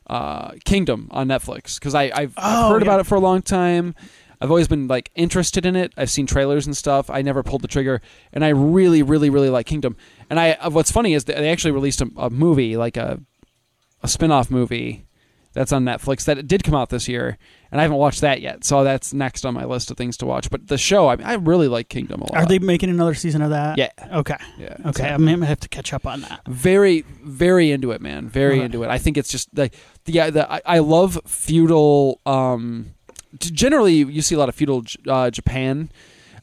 [0.07, 2.87] uh, Kingdom on Netflix because I I've, I've Oh, heard yeah.
[2.87, 3.95] about it for a long time.
[4.41, 5.93] I've always been like interested in it.
[5.97, 7.09] I've seen trailers and stuff.
[7.09, 8.01] I never pulled the trigger,
[8.33, 9.95] and I really, really, really like Kingdom.
[10.29, 13.19] And I uh, what's funny is they actually released a, a movie, like a
[14.03, 15.05] a spin-off movie
[15.53, 17.37] that's on Netflix that did come out this year,
[17.71, 18.65] and I haven't watched that yet.
[18.65, 20.49] So that's next on my list of things to watch.
[20.49, 22.35] But the show, I, mean, I really like Kingdom a lot.
[22.35, 23.77] Are they making another season of that?
[23.77, 23.89] Yeah.
[24.11, 24.35] Okay.
[24.59, 24.75] Yeah.
[24.87, 25.03] Okay.
[25.07, 26.41] So- I may have to catch up on that.
[26.45, 28.65] very very into it man very Okay.
[28.65, 29.73] into it i think it's just like
[30.05, 32.93] yeah the, I, I love feudal um
[33.39, 35.89] generally you see a lot of feudal uh, japan.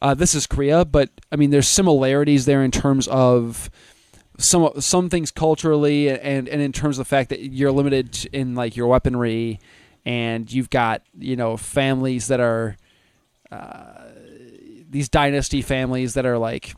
[0.01, 3.71] Uh, this is Korea, but I mean, there's similarities there in terms of
[4.39, 8.55] some some things culturally, and and in terms of the fact that you're limited in
[8.55, 9.61] like your weaponry,
[10.05, 12.77] and you've got you know families that are
[13.53, 14.09] uh,
[14.91, 16.75] these dynasty families that are like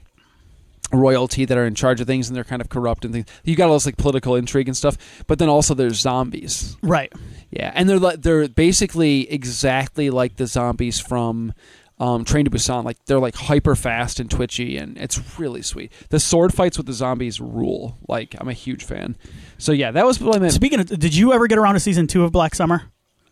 [0.94, 3.26] royalty that are in charge of things and they're kind of corrupt and things.
[3.44, 6.76] You got all this like political intrigue and stuff, but then also there's zombies.
[6.82, 7.12] Right.
[7.50, 11.52] Yeah, and they're like they're basically exactly like the zombies from
[11.98, 12.84] um, Train to Busan.
[12.84, 15.92] Like they're like hyper fast and twitchy, and it's really sweet.
[16.10, 17.98] The sword fights with the zombies rule.
[18.08, 19.16] Like I'm a huge fan.
[19.58, 20.52] So yeah, that was what I meant.
[20.52, 22.82] Speaking of, did you ever get around to season two of Black Summer?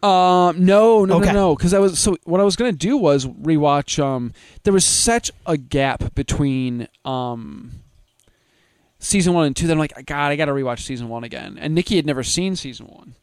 [0.03, 1.27] Um, no, no, Okay.
[1.27, 1.57] no, no.
[1.57, 4.03] Because I was so what I was gonna do was rewatch.
[4.03, 4.33] Um,
[4.65, 7.71] there was such a gap between um
[8.99, 9.67] season one and two.
[9.69, 11.57] That I'm like, God, I got to rewatch season one again.
[11.61, 13.15] And Nikki had never seen season one,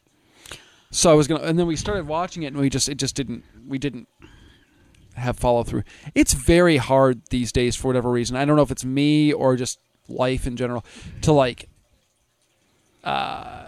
[0.90, 1.42] so I was gonna.
[1.44, 3.44] And then we started watching it, and we just it just didn't.
[3.68, 4.08] We didn't
[5.16, 5.82] have follow through.
[6.14, 8.36] It's very hard these days for whatever reason.
[8.36, 10.84] I don't know if it's me or just life in general
[11.22, 11.68] to like
[13.04, 13.64] uh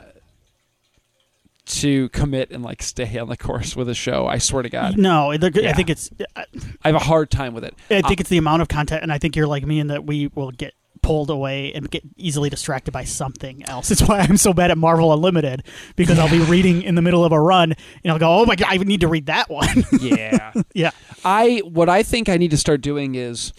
[1.81, 4.27] to commit and like stay on the course with a show.
[4.27, 6.11] I swear to God, No, they're I think it's.
[6.37, 6.45] I
[6.83, 7.75] I have a hard time with it.
[7.91, 10.05] I think it's the amount of content, and I think you're like me in that
[10.05, 13.91] we will get pulled away and get easily distracted by something else.
[13.91, 15.65] It's why I'm so bad at Marvel Unlimited
[15.97, 17.73] because I'll be reading in the middle of a run
[18.05, 20.53] and I'll go, "Oh my god, I need to read that one." yeah.
[20.75, 20.91] yeah,
[21.25, 23.53] I what I think I need to start doing is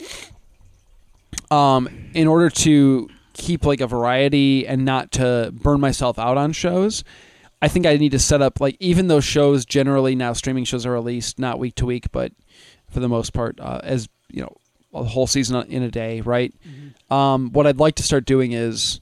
[1.52, 6.54] um in order to keep like a variety and not to burn myself out on
[6.54, 7.04] shows,
[7.64, 10.86] I think I need to set up like even though shows generally now streaming shows
[10.86, 12.32] are released not week to week but
[12.92, 14.56] for the most part uh, as you know
[14.94, 16.54] a whole season in a day, right?
[17.10, 19.00] Um what I'd like to start doing is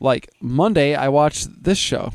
[0.00, 2.12] like Monday I watch this show.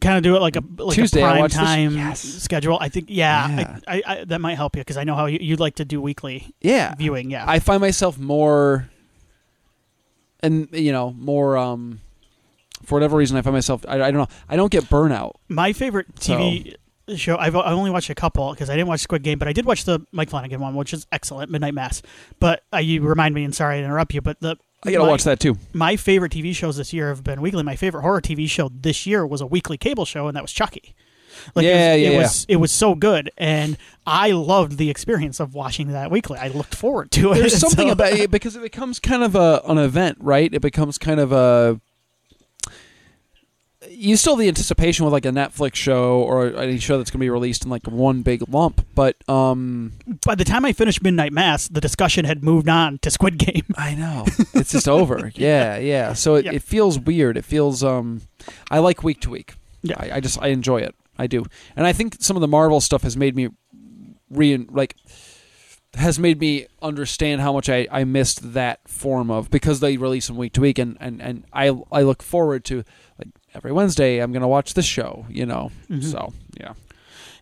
[0.00, 2.20] kind of do it like a like Tuesday, a prime time yes.
[2.20, 2.76] schedule.
[2.80, 3.78] I think, yeah, Yeah.
[3.86, 5.84] I, I, I, that might help you because I know how you, you'd like to
[5.84, 6.94] do weekly Yeah.
[6.96, 7.30] viewing.
[7.30, 8.90] Yeah, I find myself more,
[10.40, 11.56] and you know, more.
[11.56, 12.00] um
[12.82, 13.84] For whatever reason, I find myself.
[13.88, 14.28] I, I don't know.
[14.48, 15.32] I don't get burnout.
[15.48, 16.74] My favorite TV
[17.16, 19.52] show, I've I only watched a couple because I didn't watch Squid Game, but I
[19.52, 22.02] did watch the Mike Flanagan one, which is excellent, Midnight Mass.
[22.38, 25.10] But uh, you remind me, and sorry to interrupt you, but the I gotta my,
[25.10, 25.56] watch that too.
[25.74, 27.62] My favorite TV shows this year have been weekly.
[27.62, 30.52] My favorite horror TV show this year was a weekly cable show, and that was
[30.52, 30.94] Chucky.
[31.54, 32.18] Like Yeah, it was, yeah, it yeah.
[32.18, 36.38] was it was so good, and I loved the experience of watching that weekly.
[36.38, 37.36] I looked forward to it.
[37.36, 40.52] There's something So- about it because it becomes kind of a an event, right?
[40.52, 41.80] It becomes kind of a.
[44.02, 47.18] You still have the anticipation with like a Netflix show or any show that's going
[47.18, 49.92] to be released in like one big lump, but um,
[50.24, 53.66] by the time I finished Midnight Mass, the discussion had moved on to Squid Game.
[53.76, 55.30] I know it's just over.
[55.34, 56.14] Yeah, yeah.
[56.14, 56.54] So it, Yep.
[56.54, 57.36] it feels weird.
[57.36, 57.84] It feels.
[57.84, 58.22] um
[58.70, 59.54] I like week to week.
[59.82, 59.96] Yeah.
[59.98, 60.94] I, I just I enjoy it.
[61.18, 61.44] I do,
[61.76, 63.50] and I think some of the Marvel stuff has made me
[64.30, 64.96] re like
[65.94, 70.28] has made me understand how much I, I missed that form of because they release
[70.28, 72.84] them week to week, and, and, and I I look forward to
[73.18, 75.26] like every Wednesday I'm gonna watch this show.
[75.28, 76.04] You know, Mhm.
[76.04, 76.72] so yeah.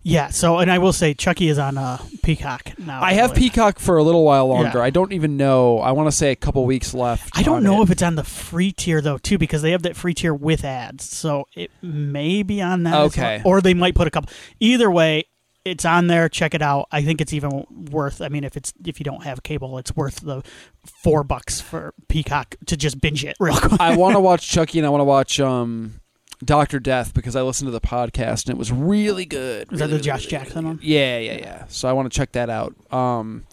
[0.03, 0.29] Yeah.
[0.29, 3.03] So, and I will say, Chucky is on uh, Peacock now.
[3.03, 3.35] I have.
[3.35, 4.79] Peacock for a little while longer.
[4.79, 4.85] Yeah.
[4.85, 5.81] I don't even know.
[5.81, 7.37] I want to say a couple weeks left.
[7.37, 7.85] I don't know it.
[7.85, 10.65] if it's on the free tier though, too, because they have that free tier with
[10.65, 11.05] ads.
[11.05, 12.95] So it may be on that.
[13.07, 13.43] Okay.
[13.45, 13.57] well.
[13.57, 14.31] Or they might put a couple.
[14.61, 15.25] Either way,
[15.71, 16.29] it's on there.
[16.29, 16.89] Check it out.
[16.91, 18.21] I think it's even worth.
[18.21, 20.43] I mean, if it's if you don't have cable, it's worth the
[20.85, 23.81] four bucks for Peacock to just binge it real quick.
[23.81, 26.01] I want to watch Chucky and I want to watch um,
[26.45, 29.73] Doctor Death because I listened to the podcast and it was really good.
[29.73, 30.81] Is that the really, Josh really, Jackson really one?
[30.83, 31.65] Yeah, yeah, yeah.
[31.69, 32.75] So I want to check that out.
[32.93, 33.45] Um,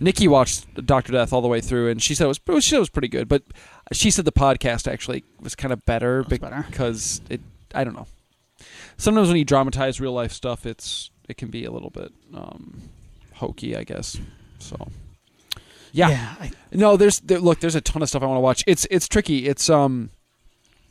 [0.00, 2.76] Nikki watched Doctor Death all the way through and she said it was she said
[2.76, 3.42] it was pretty good, but
[3.92, 6.64] she said the podcast actually was kind of better better.
[6.68, 7.40] because it.
[7.74, 8.06] I don't know.
[8.96, 12.82] Sometimes when you dramatize real life stuff, it's it can be a little bit um,
[13.34, 14.18] hokey, I guess.
[14.58, 14.76] So.
[15.92, 18.62] Yeah, I, no, there's there, look, there's a ton of stuff I want to watch.
[18.66, 19.48] It's it's tricky.
[19.48, 20.10] It's um,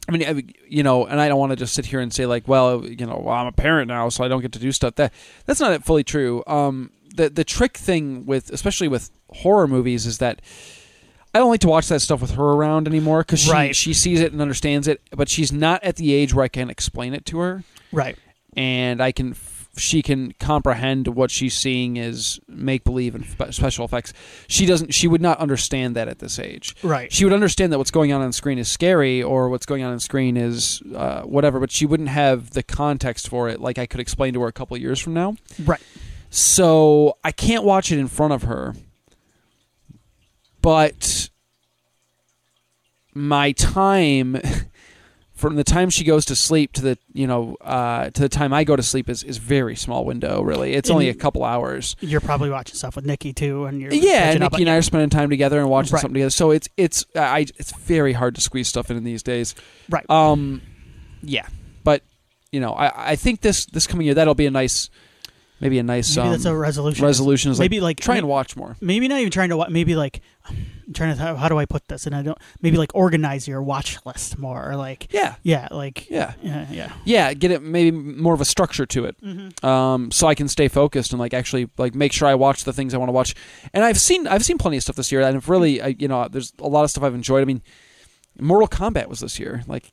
[0.08, 2.26] I mean, I- you know, and I don't want to just sit here and say
[2.26, 4.72] like, well, you know, well, I'm a parent now, so I don't get to do
[4.74, 4.96] stuff.
[4.96, 5.14] That
[5.46, 6.44] that's not fully true.
[6.48, 10.42] Um, the the trick thing with especially with horror movies is that
[11.34, 13.76] I don't like to watch that stuff with her around anymore because she Right.
[13.76, 16.70] she sees it and understands it, but she's not at the age where I can
[16.70, 18.18] explain it to her right.
[18.58, 19.34] and I can
[19.80, 24.14] she can comprehend what she's seeing is make believe and spe- special effects.
[24.48, 24.94] She doesn't.
[24.94, 26.76] She would not understand that at this age.
[26.84, 27.12] Right.
[27.12, 29.92] She would understand that what's going on on screen is scary, or what's going on
[29.92, 33.86] on screen is uh, whatever, but she wouldn't have the context for it, like I
[33.86, 35.36] could explain to her a couple years from now.
[35.64, 35.82] Right.
[36.30, 38.76] So I can't watch it in front of her,
[40.62, 41.30] but
[43.14, 44.40] my time
[45.40, 48.52] from the time she goes to sleep to the you know uh, to the time
[48.54, 50.42] I go to sleep is is very small window.
[50.42, 51.96] Really, it's only a couple hours.
[52.02, 54.82] You're probably watching stuff with Nikki too, and you're Yeah, up Nikki and I are
[54.82, 56.02] spending time together and watching Right.
[56.02, 56.30] something together.
[56.32, 59.56] So it's it's I it's very hard to squeeze stuff in in these days.
[59.90, 60.08] Right.
[60.10, 60.62] Um,
[61.24, 61.48] yeah,
[61.86, 62.04] but
[62.52, 64.90] you know, I I think this this coming year that'll be a nice,
[65.60, 67.06] maybe a nice Maybe um, that's a resolution.
[67.06, 67.52] resolution.
[67.52, 68.76] Is Maybe like, like try and watch more.
[68.82, 71.66] maybe not even trying to wa- maybe like I'm trying to th- how do I
[71.66, 75.36] put this and I don't maybe like organize your watch list more or like Yeah,
[75.44, 77.34] yeah like yeah, yeah yeah yeah.
[77.34, 79.16] Get it maybe more of a structure to it.
[79.22, 79.66] mm-hmm.
[79.66, 82.74] um, so I can stay focused and like actually like make sure I watch the
[82.74, 83.36] things I want to watch.
[83.74, 86.08] And I've seen I've seen plenty of stuff this year, and I've really I, you
[86.08, 87.42] know there's a lot of stuff I've enjoyed.
[87.42, 87.62] I mean,
[88.40, 89.64] Mortal Kombat was this year.
[89.68, 89.92] Like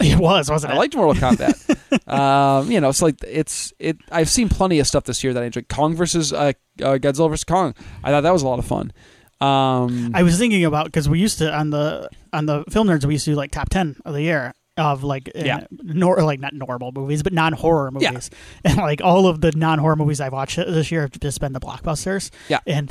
[0.00, 2.08] it was wasn't I liked Mortal Kombat.
[2.12, 3.98] um, you know, it's like it's it.
[4.10, 5.68] I've seen plenty of stuff this year that I enjoyed.
[5.68, 7.74] Kong versus uh, uh, Godzilla versus Kong.
[8.02, 8.92] I thought that was a lot of fun.
[9.40, 13.04] Um, I was thinking about because we used to on the on the film nerds
[13.04, 15.66] we used to do like top ten of the year of like uh, Yeah.
[15.70, 18.10] nor like not normal movies but non horror Yeah.
[18.10, 18.30] movies.
[18.64, 21.52] And like all of the non horror movies I've watched this year have just been
[21.52, 22.30] the blockbusters.
[22.48, 22.60] Yeah.
[22.66, 22.90] and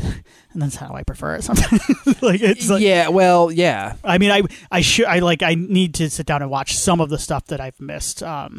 [0.54, 1.82] and that's how I prefer it sometimes.
[2.22, 5.94] Like it's like yeah, well, yeah, I mean I I should I like I need
[5.96, 8.22] to sit down and watch some of the stuff that I've missed.
[8.24, 8.58] Um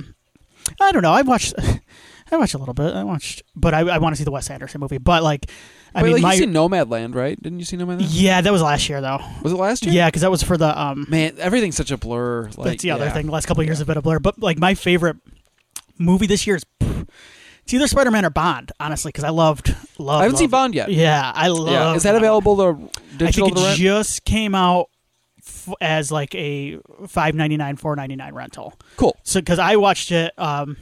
[0.81, 1.13] I don't know.
[1.13, 1.55] I watched
[2.31, 2.93] I watched a little bit.
[2.95, 4.99] I watched but I, I want to see the Wes Anderson movie.
[4.99, 5.51] But like
[5.99, 7.41] I Wait, mean like my you seen Nomadland, right?
[7.43, 8.07] Didn't you see Nomadland?
[8.11, 9.95] yeah that was last year though Was it last year?
[9.95, 12.45] yeah because that was for the um Man, everything's such a blur.
[12.57, 13.13] Like, That's the other yeah.
[13.13, 13.27] thing.
[13.27, 14.19] The last couple of years have been a blur.
[14.19, 15.17] But like my favorite
[15.99, 16.65] movie this year is
[17.65, 20.21] it's either Spider Man or Bond, honestly, because I loved love.
[20.21, 20.91] I haven't seen Bond yet.
[20.91, 21.69] Yeah, I love.
[21.69, 22.25] Yeah, is that Bond.
[22.25, 24.89] available to I digital think it just came out
[25.39, 28.73] f- as like a five ninety nine, four ninety nine rental.
[28.97, 29.17] cool.
[29.23, 30.77] So because I watched it, um,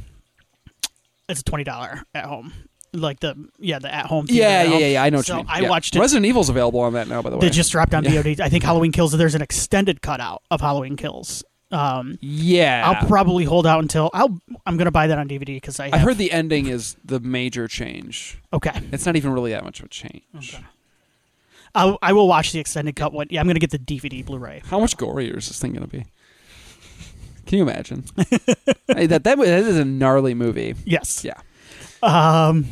[1.28, 2.52] it's twenty dollar at home,
[2.96, 4.26] like the yeah the at home.
[4.28, 5.02] Yeah, yeah, yeah, yeah.
[5.02, 5.46] I know what So you mean.
[5.48, 5.68] I Yeah.
[5.68, 6.00] watched it.
[6.00, 7.40] Resident Evil's available on that now, by the way.
[7.46, 8.22] They just dropped on Yeah.
[8.22, 8.40] VOD.
[8.40, 9.12] I think Halloween Kills.
[9.12, 11.44] There's an extended cutout of Halloween Kills.
[11.72, 12.82] Um, yeah.
[12.86, 14.38] I'll probably hold out until I'll.
[14.66, 15.86] I'm gonna buy that on DVD because I.
[15.86, 18.38] Have, I heard the ending is the major change.
[18.52, 18.70] Okay.
[18.92, 20.22] It's not even really that much of a change.
[20.36, 20.64] Okay.
[21.74, 23.26] I'll, I will watch the extended cut one.
[23.30, 24.62] Yeah, I'm gonna get the DVD Blu-ray.
[24.66, 26.04] How much gorier is this thing going to be?
[27.46, 28.04] Can you imagine?
[28.86, 30.74] That, that that is a gnarly movie.
[30.86, 31.24] Yes.
[31.24, 31.34] Yeah.
[32.02, 32.66] Um.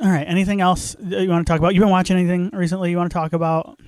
[0.00, 0.26] All right.
[0.26, 1.74] Anything else that you want to talk about?
[1.74, 2.90] You've been watching anything recently?
[2.90, 3.78] You want to talk about?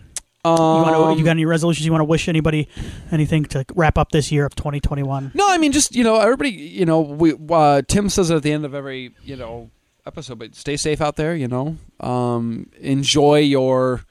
[0.44, 2.68] You, Um, want to, you got any resolutions you want to wish anybody?
[3.10, 5.30] Anything to wrap up this year of 2021?
[5.34, 6.50] No, I mean just you know everybody.
[6.50, 9.70] You know we uh, Tim says it at the end of every you know
[10.06, 11.34] episode, but stay safe out there.
[11.34, 14.04] You know, um, enjoy your.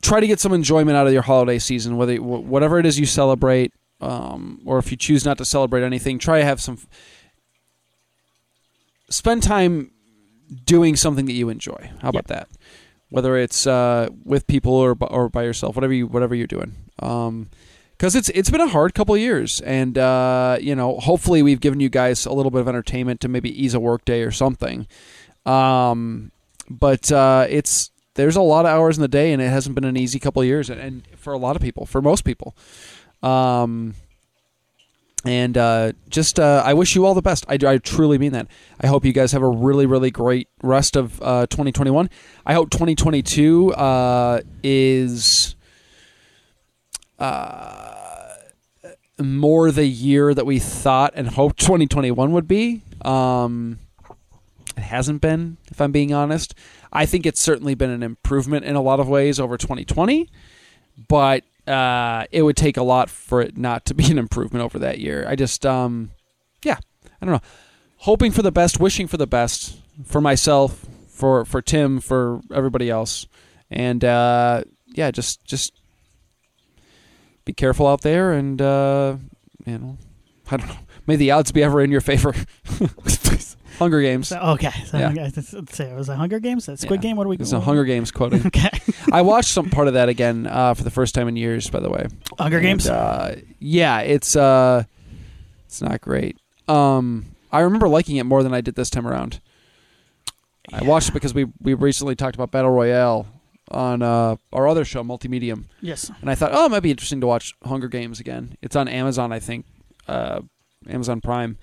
[0.00, 3.06] Try to get some enjoyment out of your holiday season, whether whatever it is you
[3.06, 6.78] celebrate, um, or if you choose not to celebrate anything, try to have some.
[9.10, 9.90] Spend time
[10.64, 11.90] doing something that you enjoy.
[12.00, 12.48] How about that?
[13.08, 16.76] Whether it's uh, with people or b- or by yourself, whatever you whatever you're doing.
[16.98, 17.48] Um,
[17.96, 21.60] because it's it's been a hard couple of years, and uh, you know, hopefully we've
[21.60, 24.32] given you guys a little bit of entertainment to maybe ease a work day or
[24.32, 24.88] something.
[25.46, 26.32] Um,
[26.68, 29.84] but uh, it's there's a lot of hours in the day, and it hasn't been
[29.84, 32.56] an easy couple of years, and, and for a lot of people, for most people.
[33.22, 33.94] Um,
[35.24, 37.44] and uh, just uh, I wish you all the best.
[37.48, 38.48] I, I truly mean that.
[38.80, 42.10] I hope you guys have a really really great rest of uh, 2021.
[42.44, 45.54] I hope 2022 uh, is
[47.18, 48.34] uh,
[49.20, 52.82] more the year that we thought and hoped 2021 would be.
[53.04, 53.78] Um,
[54.76, 56.54] it hasn't been, if I'm being honest.
[56.92, 60.28] I think it's certainly been an improvement in a lot of ways over 2020,
[61.08, 64.78] but uh, it would take a lot for it not to be an improvement over
[64.80, 65.24] that year.
[65.28, 66.10] I just, um,
[66.64, 66.78] yeah,
[67.20, 67.48] I don't know.
[67.98, 72.90] Hoping for the best, wishing for the best for myself, for for Tim, for everybody
[72.90, 73.28] else,
[73.70, 75.72] and uh, yeah, just just
[77.44, 79.16] be careful out there, and uh,
[79.64, 79.98] you know,
[80.50, 80.78] I don't know.
[81.06, 82.34] May the odds be ever in your favor.
[83.82, 84.28] Hunger Games.
[84.28, 84.70] So, okay.
[84.86, 85.10] So Yeah.
[85.10, 86.66] okay, let's, let's say it was a Hunger Games.
[86.66, 87.10] That Squid Yeah.
[87.10, 87.16] Game.
[87.16, 87.36] What do we?
[87.36, 88.42] It's a Hunger Games quoting.
[88.46, 88.70] Okay.
[89.12, 91.68] I watched some part of that again uh, for the first time in years.
[91.70, 92.06] By the way,
[92.38, 92.88] Hunger Games.
[92.88, 94.84] Uh, yeah, it's uh,
[95.66, 96.36] it's not great.
[96.68, 99.40] Um, I remember liking it more than I did this time around.
[100.72, 103.26] I watched it because we we recently talked about Battle Royale
[103.70, 106.10] on uh, our other show, Multimedium, yes.
[106.20, 108.56] and I thought, oh, it might be interesting to watch Hunger Games again.
[108.60, 109.64] It's on Amazon, I think,
[110.06, 110.42] uh,
[110.88, 111.56] Amazon Prime,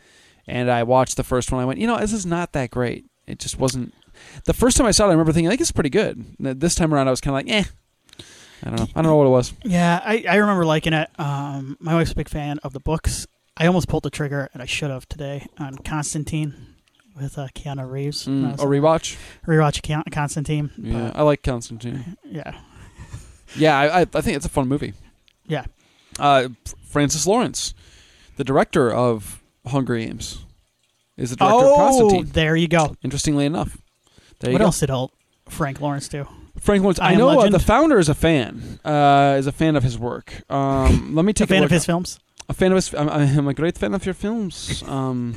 [0.50, 1.62] and I watched the first one.
[1.62, 3.06] I went, you know, this is not that great.
[3.28, 3.94] It just wasn't.
[4.46, 6.26] The first time I saw it, I remember thinking, like, it's pretty good.
[6.40, 7.70] This time around, I was kind of like, eh.
[8.64, 8.88] I don't know.
[8.94, 9.54] I don't know what it was.
[9.64, 11.10] Yeah, I, I remember liking it.
[11.18, 13.26] Um, my wife's a big fan of the books.
[13.56, 16.76] I almost pulled the trigger, and I should have today on Constantine
[17.16, 18.26] with uh, Keanu Reeves.
[18.28, 19.18] Mm, a rewatch.
[19.48, 20.72] rewatch Con- Constantine.
[20.78, 22.18] Yeah, I like Constantine.
[22.26, 22.58] yeah,
[23.56, 24.94] Yeah, I, I, I think it's a fun movie.
[25.48, 25.66] yeah.
[26.18, 26.50] Uh,
[26.86, 27.74] Francis Lawrence,
[28.36, 29.39] the director of
[29.70, 30.40] Hunger Games
[31.18, 32.26] is the director of Oh, Constantine.
[32.34, 32.96] there you go.
[33.04, 33.78] Interestingly enough,
[34.40, 35.12] there you What else did old
[35.48, 36.28] Frank Lawrence do?
[36.60, 37.00] Frank Lawrence.
[37.00, 38.80] I I know uh, the founder is a fan.
[38.84, 40.34] Uh, is a fan of his work.
[40.52, 41.68] Um, let me A take a, fan look.
[41.68, 42.20] of his films?
[42.50, 42.94] A fan of his.
[42.94, 44.84] I'm, I'm a great fan of your films.
[44.88, 45.36] Um,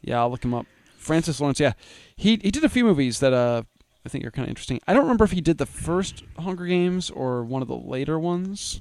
[0.00, 0.66] yeah, I'll look him up.
[0.98, 1.60] Francis Lawrence.
[1.60, 1.72] Yeah,
[2.16, 3.62] he he did a few movies that uh
[4.04, 4.80] I think are kind of interesting.
[4.88, 8.18] I don't remember if he did the first Hunger Games or one of the later
[8.18, 8.80] ones.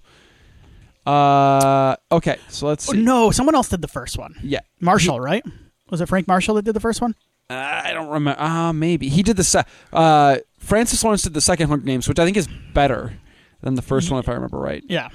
[1.05, 3.01] Uh, okay, so let's Oh, see.
[3.01, 4.35] no, someone else did the first one.
[4.41, 5.43] Yeah, Marshall, right?
[5.89, 7.13] Was it Frank Marshall that did the first one?
[7.49, 8.39] I don't remember.
[8.39, 12.17] Ah, maybe he did the se- uh Francis Lawrence did the second Hunger Games, which
[12.19, 13.13] I think is better
[13.61, 14.83] than the first one if I remember right.
[14.87, 15.09] Yeah.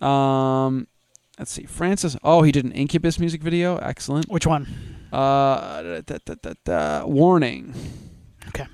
[0.00, 0.86] Um,
[1.38, 1.64] let's see.
[1.64, 2.16] Francis.
[2.22, 3.76] Oh, he did an Incubus music video.
[3.78, 4.28] Excellent.
[4.30, 4.66] Which one?
[5.12, 7.74] Uh, da, da, da, warning.
[8.48, 8.66] Okay.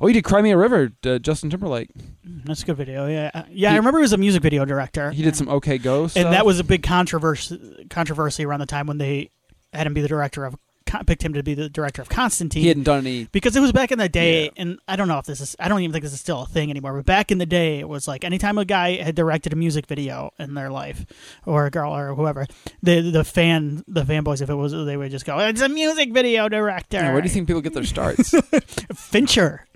[0.00, 0.92] Oh, he did Cry Me a River.
[1.04, 1.90] Uh, Justin Timberlake.
[2.24, 3.06] That's a good video.
[3.06, 3.30] Yeah.
[3.34, 5.10] Uh, Yeah, I remember he was a music video director.
[5.10, 6.30] He did some OK Go and stuff.
[6.32, 9.30] that was a big controversy controversy around the time when they
[9.72, 10.56] had him be the director of
[11.04, 12.62] picked him to be the director of Constantine.
[12.62, 13.24] he hadn't done any.
[13.24, 14.50] because it was back in the day, Yeah.
[14.56, 16.46] and I don't know if this is, I don't even think this is still a
[16.46, 19.52] thing anymore, but back in the day, it was like anytime a guy had directed
[19.52, 21.04] a music video in their life,
[21.44, 22.46] or a girl, or whoever,
[22.82, 26.12] the the fan, the fanboys, if it was, they would just go, it's a music
[26.14, 26.98] video director.
[26.98, 28.30] Yeah, where do you think people get their starts?
[28.94, 29.66] Fincher.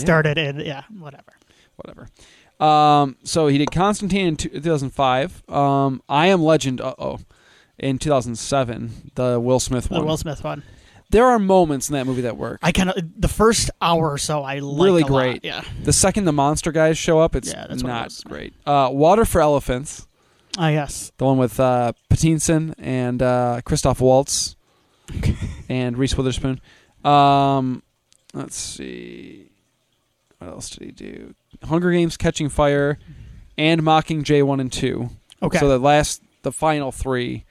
[0.00, 1.32] Started in, yeah, whatever.
[1.76, 2.08] Whatever.
[2.60, 5.48] Um, so he did Constantine in 2005.
[5.48, 6.80] Um, I Am Legend.
[6.80, 7.20] Uh oh.
[7.78, 10.00] In 2007, the Will Smith one.
[10.00, 10.06] The.
[10.06, 10.64] Will Smith one.
[11.10, 12.58] there are moments in that movie that work.
[12.60, 15.44] I kind of, the first hour or so, I Really a lot, great.
[15.44, 15.62] Yeah.
[15.84, 18.54] the second the monster guys show up, it's Yeah, that's what it not great.
[18.66, 20.08] Uh, Water for Elephants.
[20.56, 21.12] Ah, yes.
[21.18, 24.56] The one with uh, Pattinson and uh, Christoph Waltz
[25.68, 26.60] and Reese Witherspoon.
[27.04, 27.84] Um,
[28.34, 29.52] let's see.
[30.38, 31.34] What else did he do?
[31.64, 32.98] Hunger Games, Catching Fire,
[33.56, 35.10] and Mocking Mockingjay 1 and 2.
[35.42, 35.58] Okay.
[35.58, 37.44] So the last, the final three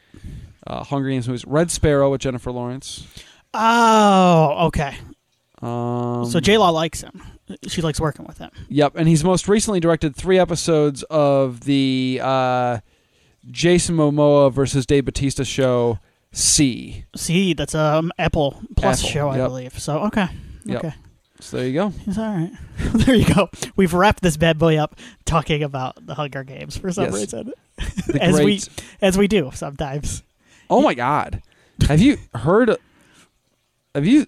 [0.65, 1.45] uh, Hunger Games movies.
[1.45, 3.07] Red Sparrow with Jennifer Lawrence.
[3.53, 4.97] oh, okay.
[5.61, 7.21] Um, so J Law likes him.
[7.67, 8.51] She likes working with him.
[8.69, 12.79] Yep, and he's most recently directed three episodes of the uh,
[13.49, 15.99] Jason Momoa versus Dave Batista show
[16.31, 17.05] See.
[17.15, 17.53] See.
[17.53, 19.47] that's a um, Apple Plus Apple, show, I yep.
[19.47, 19.79] believe.
[19.79, 20.27] So okay,
[20.65, 20.77] Yep.
[20.83, 20.93] okay,
[21.39, 21.93] So there you go.
[22.05, 22.51] it's all right.
[23.05, 23.49] there you go.
[23.75, 27.13] We've wrapped this bad boy up talking about the Hunger Games for some Yes.
[27.13, 27.53] reason,
[28.19, 28.61] As we-
[29.01, 30.23] as we do sometimes.
[30.69, 31.41] oh my God,
[31.87, 32.75] have you heard?
[33.93, 34.25] Have you?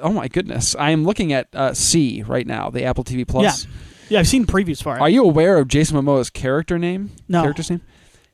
[0.00, 3.64] Oh my goodness, I am looking at uh, See right now, the Apple TV Plus.
[3.64, 3.70] Yeah,
[4.08, 5.00] yeah, I've seen previews for it.
[5.00, 7.10] Are you aware of Jason Momoa's character name?
[7.28, 7.42] No.
[7.42, 7.80] Character's name?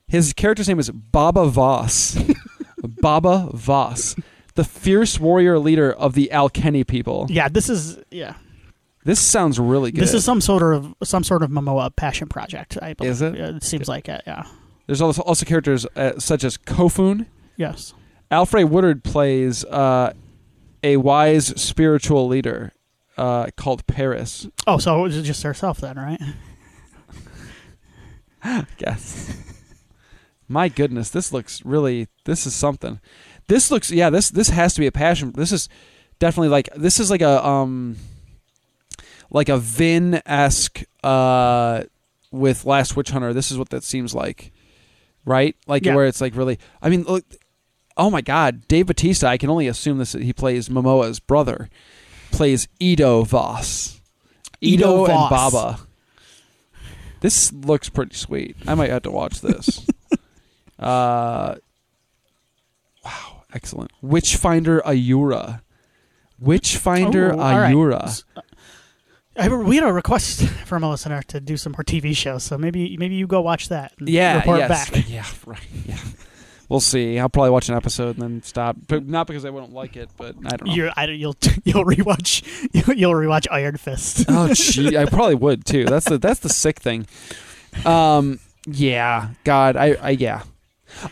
[0.06, 2.18] His character's name is Baba Voss.
[3.00, 4.16] Baba Voss.
[4.58, 7.28] The fierce warrior leader of the Alkenny people.
[7.30, 8.34] yeah, this is yeah.
[9.04, 10.00] This sounds really good.
[10.00, 12.76] This is some sort of some sort of Momoa passion project.
[12.82, 13.12] I believe.
[13.12, 13.36] Is it?
[13.36, 14.24] It seems like it.
[14.26, 14.42] Yeah.
[14.88, 17.26] There's also, also characters uh, such as Kofun.
[17.56, 17.94] Yes.
[18.32, 20.12] Alfred Woodard plays uh,
[20.82, 22.72] a wise spiritual leader
[23.16, 24.48] uh, called Paris.
[24.66, 26.20] Oh, so it was just herself then, right?
[28.78, 29.36] Yes.
[30.48, 32.08] My goodness, this looks really.
[32.24, 32.98] This is something.
[33.48, 33.90] This looks.
[33.90, 34.10] Yeah.
[34.10, 35.32] This this has to be a passion.
[35.32, 35.68] This is
[36.18, 36.68] definitely like.
[36.76, 37.96] This is like a um.
[39.30, 41.82] Like a Vin esque uh,
[42.30, 43.34] with Last Witch Hunter.
[43.34, 44.52] This is what that seems like,
[45.26, 45.54] right?
[45.66, 45.94] Like Yeah.
[45.94, 46.58] where it's like really.
[46.80, 47.24] I mean, look.
[47.96, 49.26] Oh my God, Dave Batista.
[49.28, 50.12] I can only assume this.
[50.12, 51.68] He plays Momoa's brother.
[52.30, 54.00] Plays Edo Voss.
[54.60, 55.80] Edo Edo, and Baba.
[57.20, 58.56] This looks pretty sweet.
[58.66, 59.86] I might have to watch this.
[60.78, 61.56] uh,
[63.58, 63.90] excellent.
[64.00, 65.62] Witchfinder Ayura.
[66.38, 67.74] Witchfinder Oh, all right.
[67.74, 68.24] Ayura.
[69.36, 72.56] I, we had a request from a listener to do some more TV shows, so
[72.58, 73.92] maybe maybe you go watch that.
[73.98, 74.90] And Yeah, report yes.
[74.90, 75.04] back.
[75.08, 75.60] Yeah, right.
[75.86, 75.98] Yeah.
[76.68, 77.18] We'll see.
[77.18, 78.76] I'll probably watch an episode and then stop.
[78.88, 80.74] But not because I wouldn't like it, but I don't know.
[80.74, 82.42] You, I, you'll you'll rewatch
[82.96, 84.26] you'll rewatch Iron Fist.
[84.28, 85.84] oh gee, I probably would too.
[85.84, 87.06] That's the that's the sick thing.
[87.84, 90.42] Um, yeah, God, I, I yeah.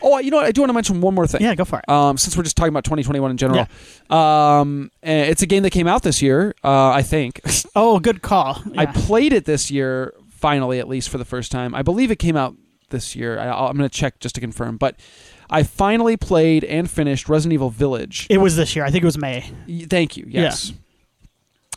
[0.02, 0.46] Oh, you know what?
[0.46, 1.40] I do want to mention one more thing.
[1.42, 1.88] yeah, go for it.
[1.88, 3.66] Um, since we're just talking about 2021 in general,
[4.10, 6.54] um, eh, it's a game that came out this year.
[6.64, 7.40] Uh, I think
[7.76, 8.62] Oh, good call.
[8.76, 11.74] I played it this year, finally, at least for the first time.
[11.74, 12.54] I believe it came out
[12.90, 13.38] this year.
[13.38, 14.98] I, I'm going to check just to confirm, but
[15.50, 18.26] I finally played and finished Resident Evil Village.
[18.30, 18.84] it was this year.
[18.84, 19.50] I think it was May.
[19.88, 20.24] Thank you.
[20.28, 20.72] Yes.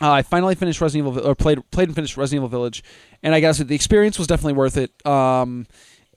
[0.02, 2.84] Uh, I finally finished Resident Evil, or played played and finished Resident Evil Village,
[3.22, 4.92] and I guess the experience was definitely worth it.
[5.06, 5.68] Um,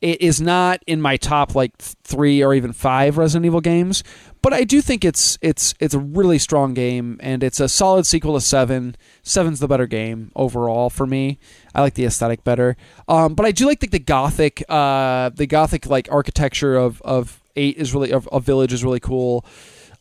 [0.03, 4.03] it is not in my top like th- three or even five Resident Evil games,
[4.43, 8.05] but I do think it's it's it's a really strong game, and it's a solid
[8.05, 8.97] sequel to Seven.
[9.23, 11.39] Seven's the better game overall for me.
[11.75, 12.77] I like the aesthetic better,
[13.09, 17.41] um, but I do like the, the gothic, uh, the gothic like architecture of of
[17.55, 19.47] eight is really a, a village is really cool.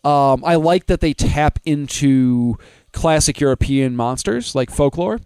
[0.03, 2.57] Um, I like that they tap into
[2.91, 5.19] classic European monsters like folklore.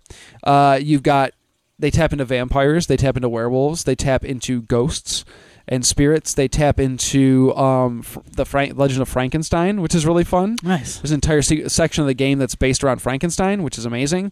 [0.43, 1.31] Uh, you've got
[1.79, 5.25] they tap into vampires, they tap into werewolves, they tap into ghosts
[5.67, 6.33] and spirits.
[6.35, 8.03] They tap into um,
[8.35, 10.57] the Frank- Legend of Frankenstein, which is really fun.
[10.61, 10.99] Nice.
[10.99, 14.31] There's an entire se- section of the game that's based around Frankenstein, which is amazing.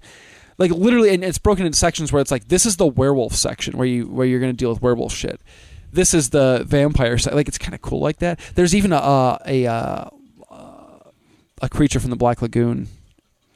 [0.59, 3.75] Like literally, and it's broken into sections where it's like this is the werewolf section
[3.77, 5.41] where you where you're going to deal with werewolf shit.
[5.91, 7.33] This is the vampire side.
[7.33, 8.39] Like it's kind of cool like that.
[8.53, 10.09] There's even a uh, a uh,
[11.61, 12.87] a creature from the Black Lagoon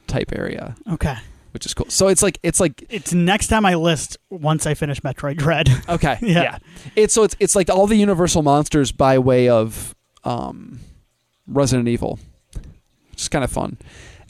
[0.08, 1.16] type area, Okay.
[1.58, 1.86] Which is cool.
[1.90, 5.68] So it's like it's like It's next on my list once I finish Metroid Dread.
[5.88, 6.42] okay, Yeah.
[6.42, 6.58] yeah.
[6.94, 10.78] It's so it's it's like all the Universal monsters by way of um,
[11.48, 12.20] Resident Evil.
[13.12, 13.76] It's kind of fun.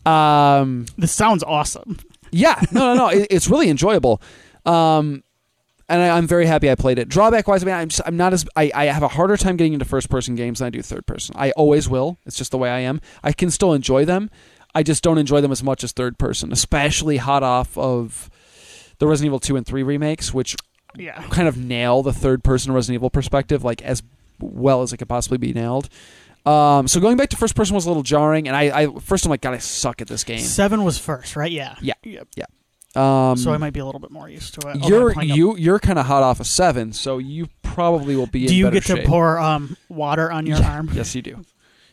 [0.07, 1.99] Um, this sounds awesome.
[2.31, 3.09] Yeah, no, no, no.
[3.09, 4.23] It, it's really enjoyable,
[4.65, 5.23] um,
[5.91, 7.09] and I, I'm very happy I played it.
[7.11, 9.59] Drawback wise, I mean, I'm just, I'm not as I, I have a harder time
[9.59, 11.35] getting into first person games than I do third person.
[11.39, 12.19] I always will.
[12.25, 13.03] It's just the way I am.
[13.23, 14.31] I can still enjoy them.
[14.75, 18.31] I just don't enjoy them as much as third person, especially hot off of
[18.99, 20.57] the Resident Evil two and three remakes, which
[20.97, 21.23] Yeah.
[21.31, 24.03] kind of nail the third person Resident Evil perspective like as
[24.41, 25.89] well as it could possibly be nailed.
[26.47, 29.25] Um, so going back to first person was a little jarring, and I, I first
[29.27, 30.39] I'm like, God, I suck at this game.
[30.39, 31.51] Seven was first, right?
[31.51, 31.75] Yeah.
[31.81, 31.95] Yeah.
[32.05, 32.51] Yep.
[32.97, 34.77] Um, So I might be a little bit more used to it.
[34.83, 38.17] although you're I'm playing you you're kind of hot off a seven, so you probably
[38.17, 38.47] will be.
[38.47, 39.07] Do in you better get to shape.
[39.07, 40.71] pour um, water on your Yeah.
[40.73, 40.91] arm?
[40.95, 41.45] Yes, you do.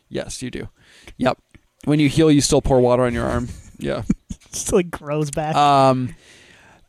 [0.07, 0.69] Yes, you do.
[1.17, 1.37] Yep.
[1.85, 3.49] When you heal, you still pour water on your arm.
[3.77, 4.03] Yeah.
[4.51, 5.55] Just like grows back.
[5.55, 6.15] Um,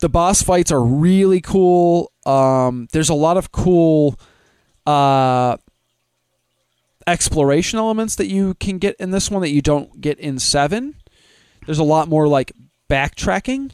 [0.00, 2.12] the boss fights are really cool.
[2.24, 4.18] Um, there's a lot of cool
[4.86, 5.56] uh,
[7.06, 10.96] exploration elements that you can get in this one that you don't get in seven.
[11.66, 12.52] There's a lot more like
[12.88, 13.72] backtracking.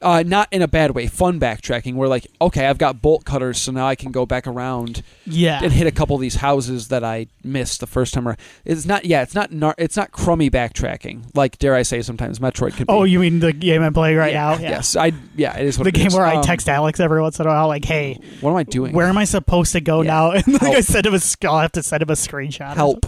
[0.00, 1.94] Uh, not in a bad way, fun backtracking.
[1.96, 5.58] Where like, okay, I've got bolt cutters, so now I can go back around yeah.
[5.60, 8.38] and hit a couple of these houses that I missed the first time around.
[8.64, 12.38] It's not, yeah, it's not, nar- it's not crummy backtracking like dare I say sometimes
[12.38, 12.92] Metroid could be.
[12.92, 14.58] Oh, you mean the game I'm playing right Yeah, now?
[14.60, 14.70] Yeah.
[14.70, 15.12] Yes, I.
[15.34, 16.14] Yeah, it is what The game is.
[16.14, 18.62] where I Um, text Alex every once in a while, like, "Hey, What am I
[18.62, 18.92] doing?
[18.94, 20.10] where am I supposed to go Yeah.
[20.12, 20.84] now?" And like I Help.
[20.84, 21.20] send him a,
[21.50, 22.74] I'll have to send him a screenshot.
[22.76, 23.04] help?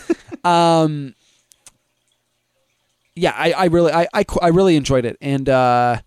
[0.44, 1.14] um.
[3.14, 5.98] Yeah, I, I really, I, I, I really enjoyed it, and uh,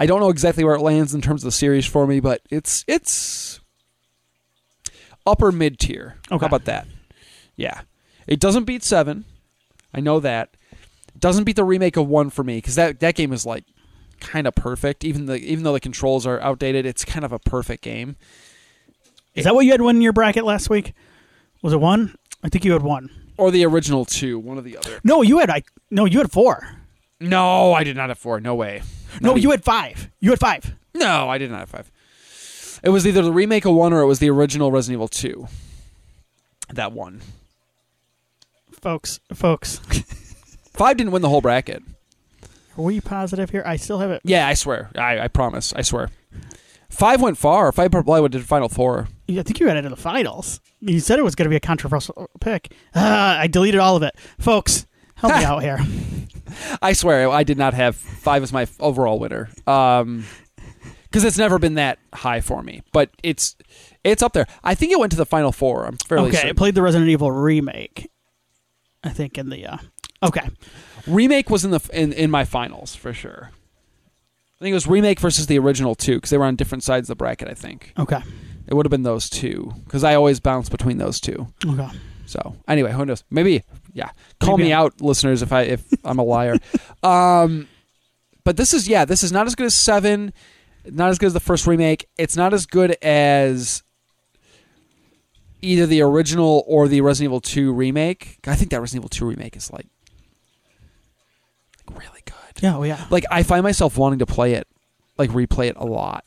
[0.00, 2.40] I don't know exactly where it lands in terms of the series for me, but
[2.50, 3.60] it's it's
[5.26, 6.16] upper mid tier.
[6.32, 6.40] Okay.
[6.40, 6.88] How about that?
[7.54, 7.82] Yeah,
[8.26, 9.26] it doesn't beat seven.
[9.92, 10.56] I know that.
[11.14, 13.64] It doesn't beat the remake of one for me because that that game is like
[14.20, 15.04] kind of perfect.
[15.04, 18.16] Even the even though the controls are outdated, it's kind of a perfect game.
[19.34, 20.94] Is that what you had one in your bracket last week?
[21.62, 22.16] Was it one?
[22.42, 23.10] I think you had one.
[23.36, 24.98] Or the original two, one or the other.
[25.04, 25.62] No, you had I.
[25.90, 26.78] No, you had four.
[27.20, 28.40] No, I did not have four.
[28.40, 28.80] No way.
[29.20, 30.10] No, Not you had five.
[30.20, 30.74] You had five.
[30.94, 31.90] No, I did not have five.
[32.82, 35.46] It was either the remake of one or it was the original Resident Evil two.
[36.72, 37.20] That one.
[38.72, 39.78] Folks, folks,
[40.72, 41.82] Five didn't win the whole bracket.
[42.78, 43.62] are we positive here?
[43.66, 44.22] I still have it.
[44.24, 44.90] Yeah, I swear.
[44.96, 45.74] I, I promise.
[45.74, 46.08] I swear.
[46.88, 47.70] Five went far.
[47.72, 49.08] Five probably did final four.
[49.28, 50.60] I think you had it in the finals.
[50.80, 52.72] You said it was going to be a controversial pick.
[52.94, 54.14] Ah, I deleted all of it.
[54.38, 54.86] Folks,
[55.20, 55.78] help me out here.
[56.82, 59.48] I swear I did not have five as my overall winner.
[59.66, 60.24] Um,
[61.04, 63.56] because it's never been that high for me, but it's
[64.04, 64.46] it's up there.
[64.62, 65.84] I think it went to the final four.
[65.86, 66.56] I'm fairly okay, I certain.
[66.56, 68.08] played the Resident Evil remake.
[69.02, 69.78] I think in the uh,
[70.22, 70.48] okay.
[71.08, 73.50] remake was in the in, in my finals for sure.
[73.52, 77.06] I think it was remake versus the original two because they were on different sides
[77.10, 77.48] of the bracket.
[77.48, 78.20] I think Okay.
[78.68, 81.48] it would have been those two because I always bounce between those two.
[81.66, 81.88] Okay.
[82.26, 83.24] So anyway, who knows?
[83.30, 84.10] Maybe yeah.
[84.40, 86.56] Call Maybe me I'm- out, listeners, if I if I'm a liar.
[87.02, 87.68] um,
[88.44, 90.32] but this is yeah, this is not as good as seven.
[90.86, 92.06] Not as good as the first remake.
[92.16, 93.82] It's not as good as
[95.60, 98.38] either the original or the Resident Evil Two remake.
[98.46, 99.86] I think that Resident Evil Two remake is like,
[101.86, 102.34] like really good.
[102.62, 102.76] Yeah.
[102.76, 103.04] Oh yeah.
[103.10, 104.66] Like I find myself wanting to play it,
[105.18, 106.24] like replay it a lot,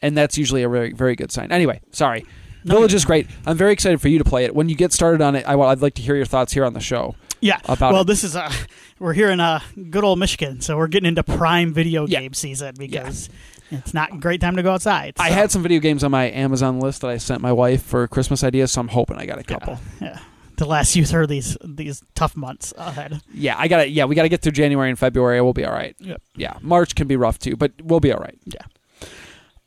[0.00, 1.50] and that's usually a very very good sign.
[1.50, 2.24] Anyway, sorry.
[2.66, 3.28] No, Village is great.
[3.46, 4.54] I'm very excited for you to play it.
[4.54, 6.74] When you get started on it, I, would like to hear your thoughts here on
[6.74, 7.14] the show.
[7.40, 7.60] Yeah.
[7.68, 8.06] about well, it.
[8.06, 8.52] this is uh,
[8.98, 9.60] we're here in uh,
[9.90, 12.20] good old Michigan, so we're getting into prime video Yeah.
[12.20, 13.28] game season because
[13.70, 15.14] it's not a great time to go outside.
[15.18, 18.08] I had some video games on my Amazon list that I sent my wife for
[18.08, 19.78] Christmas ideas, so I'm hoping I got a couple.
[20.00, 20.18] yeah
[20.56, 23.20] to last you through these these tough months ahead.
[23.32, 25.40] Yeah, I got to Yeah, we got to get through January and February.
[25.40, 25.94] We'll be all right.
[25.98, 26.22] Yep.
[26.34, 28.38] Yeah, March can be rough too, but we'll be all right.
[28.44, 28.62] Yeah.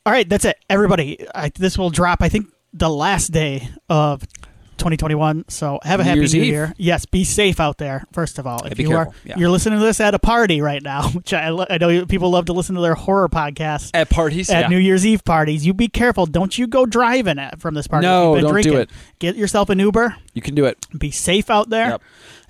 [0.05, 1.23] All right, that's it, everybody.
[1.35, 2.21] I, this will drop.
[2.21, 4.21] I think the last day of
[4.77, 5.43] 2021.
[5.49, 6.47] So have a happy Year's New Eve.
[6.47, 6.73] Year.
[6.77, 8.05] Yes, be safe out there.
[8.13, 9.37] First of all, if be you careful, are yeah.
[9.37, 12.29] you're listening to this at a party right now, which I, lo- I know people
[12.31, 14.67] love to listen to their horror podcasts At parties, at yeah.
[14.69, 15.65] New Year's Eve parties.
[15.65, 16.25] You be careful.
[16.27, 18.05] Don't you go driving at, from this party.
[18.07, 18.81] if No, you've been don't do drinking.
[18.83, 18.89] it.
[19.19, 20.15] Get yourself an Uber.
[20.33, 20.77] you can do it.
[20.97, 22.01] Be safe out there, Yep.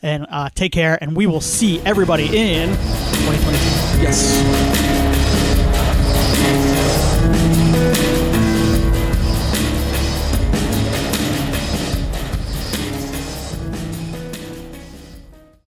[0.03, 0.99] and uh, take care.
[1.01, 4.03] And we will see everybody in 2022.
[4.03, 4.98] Yes.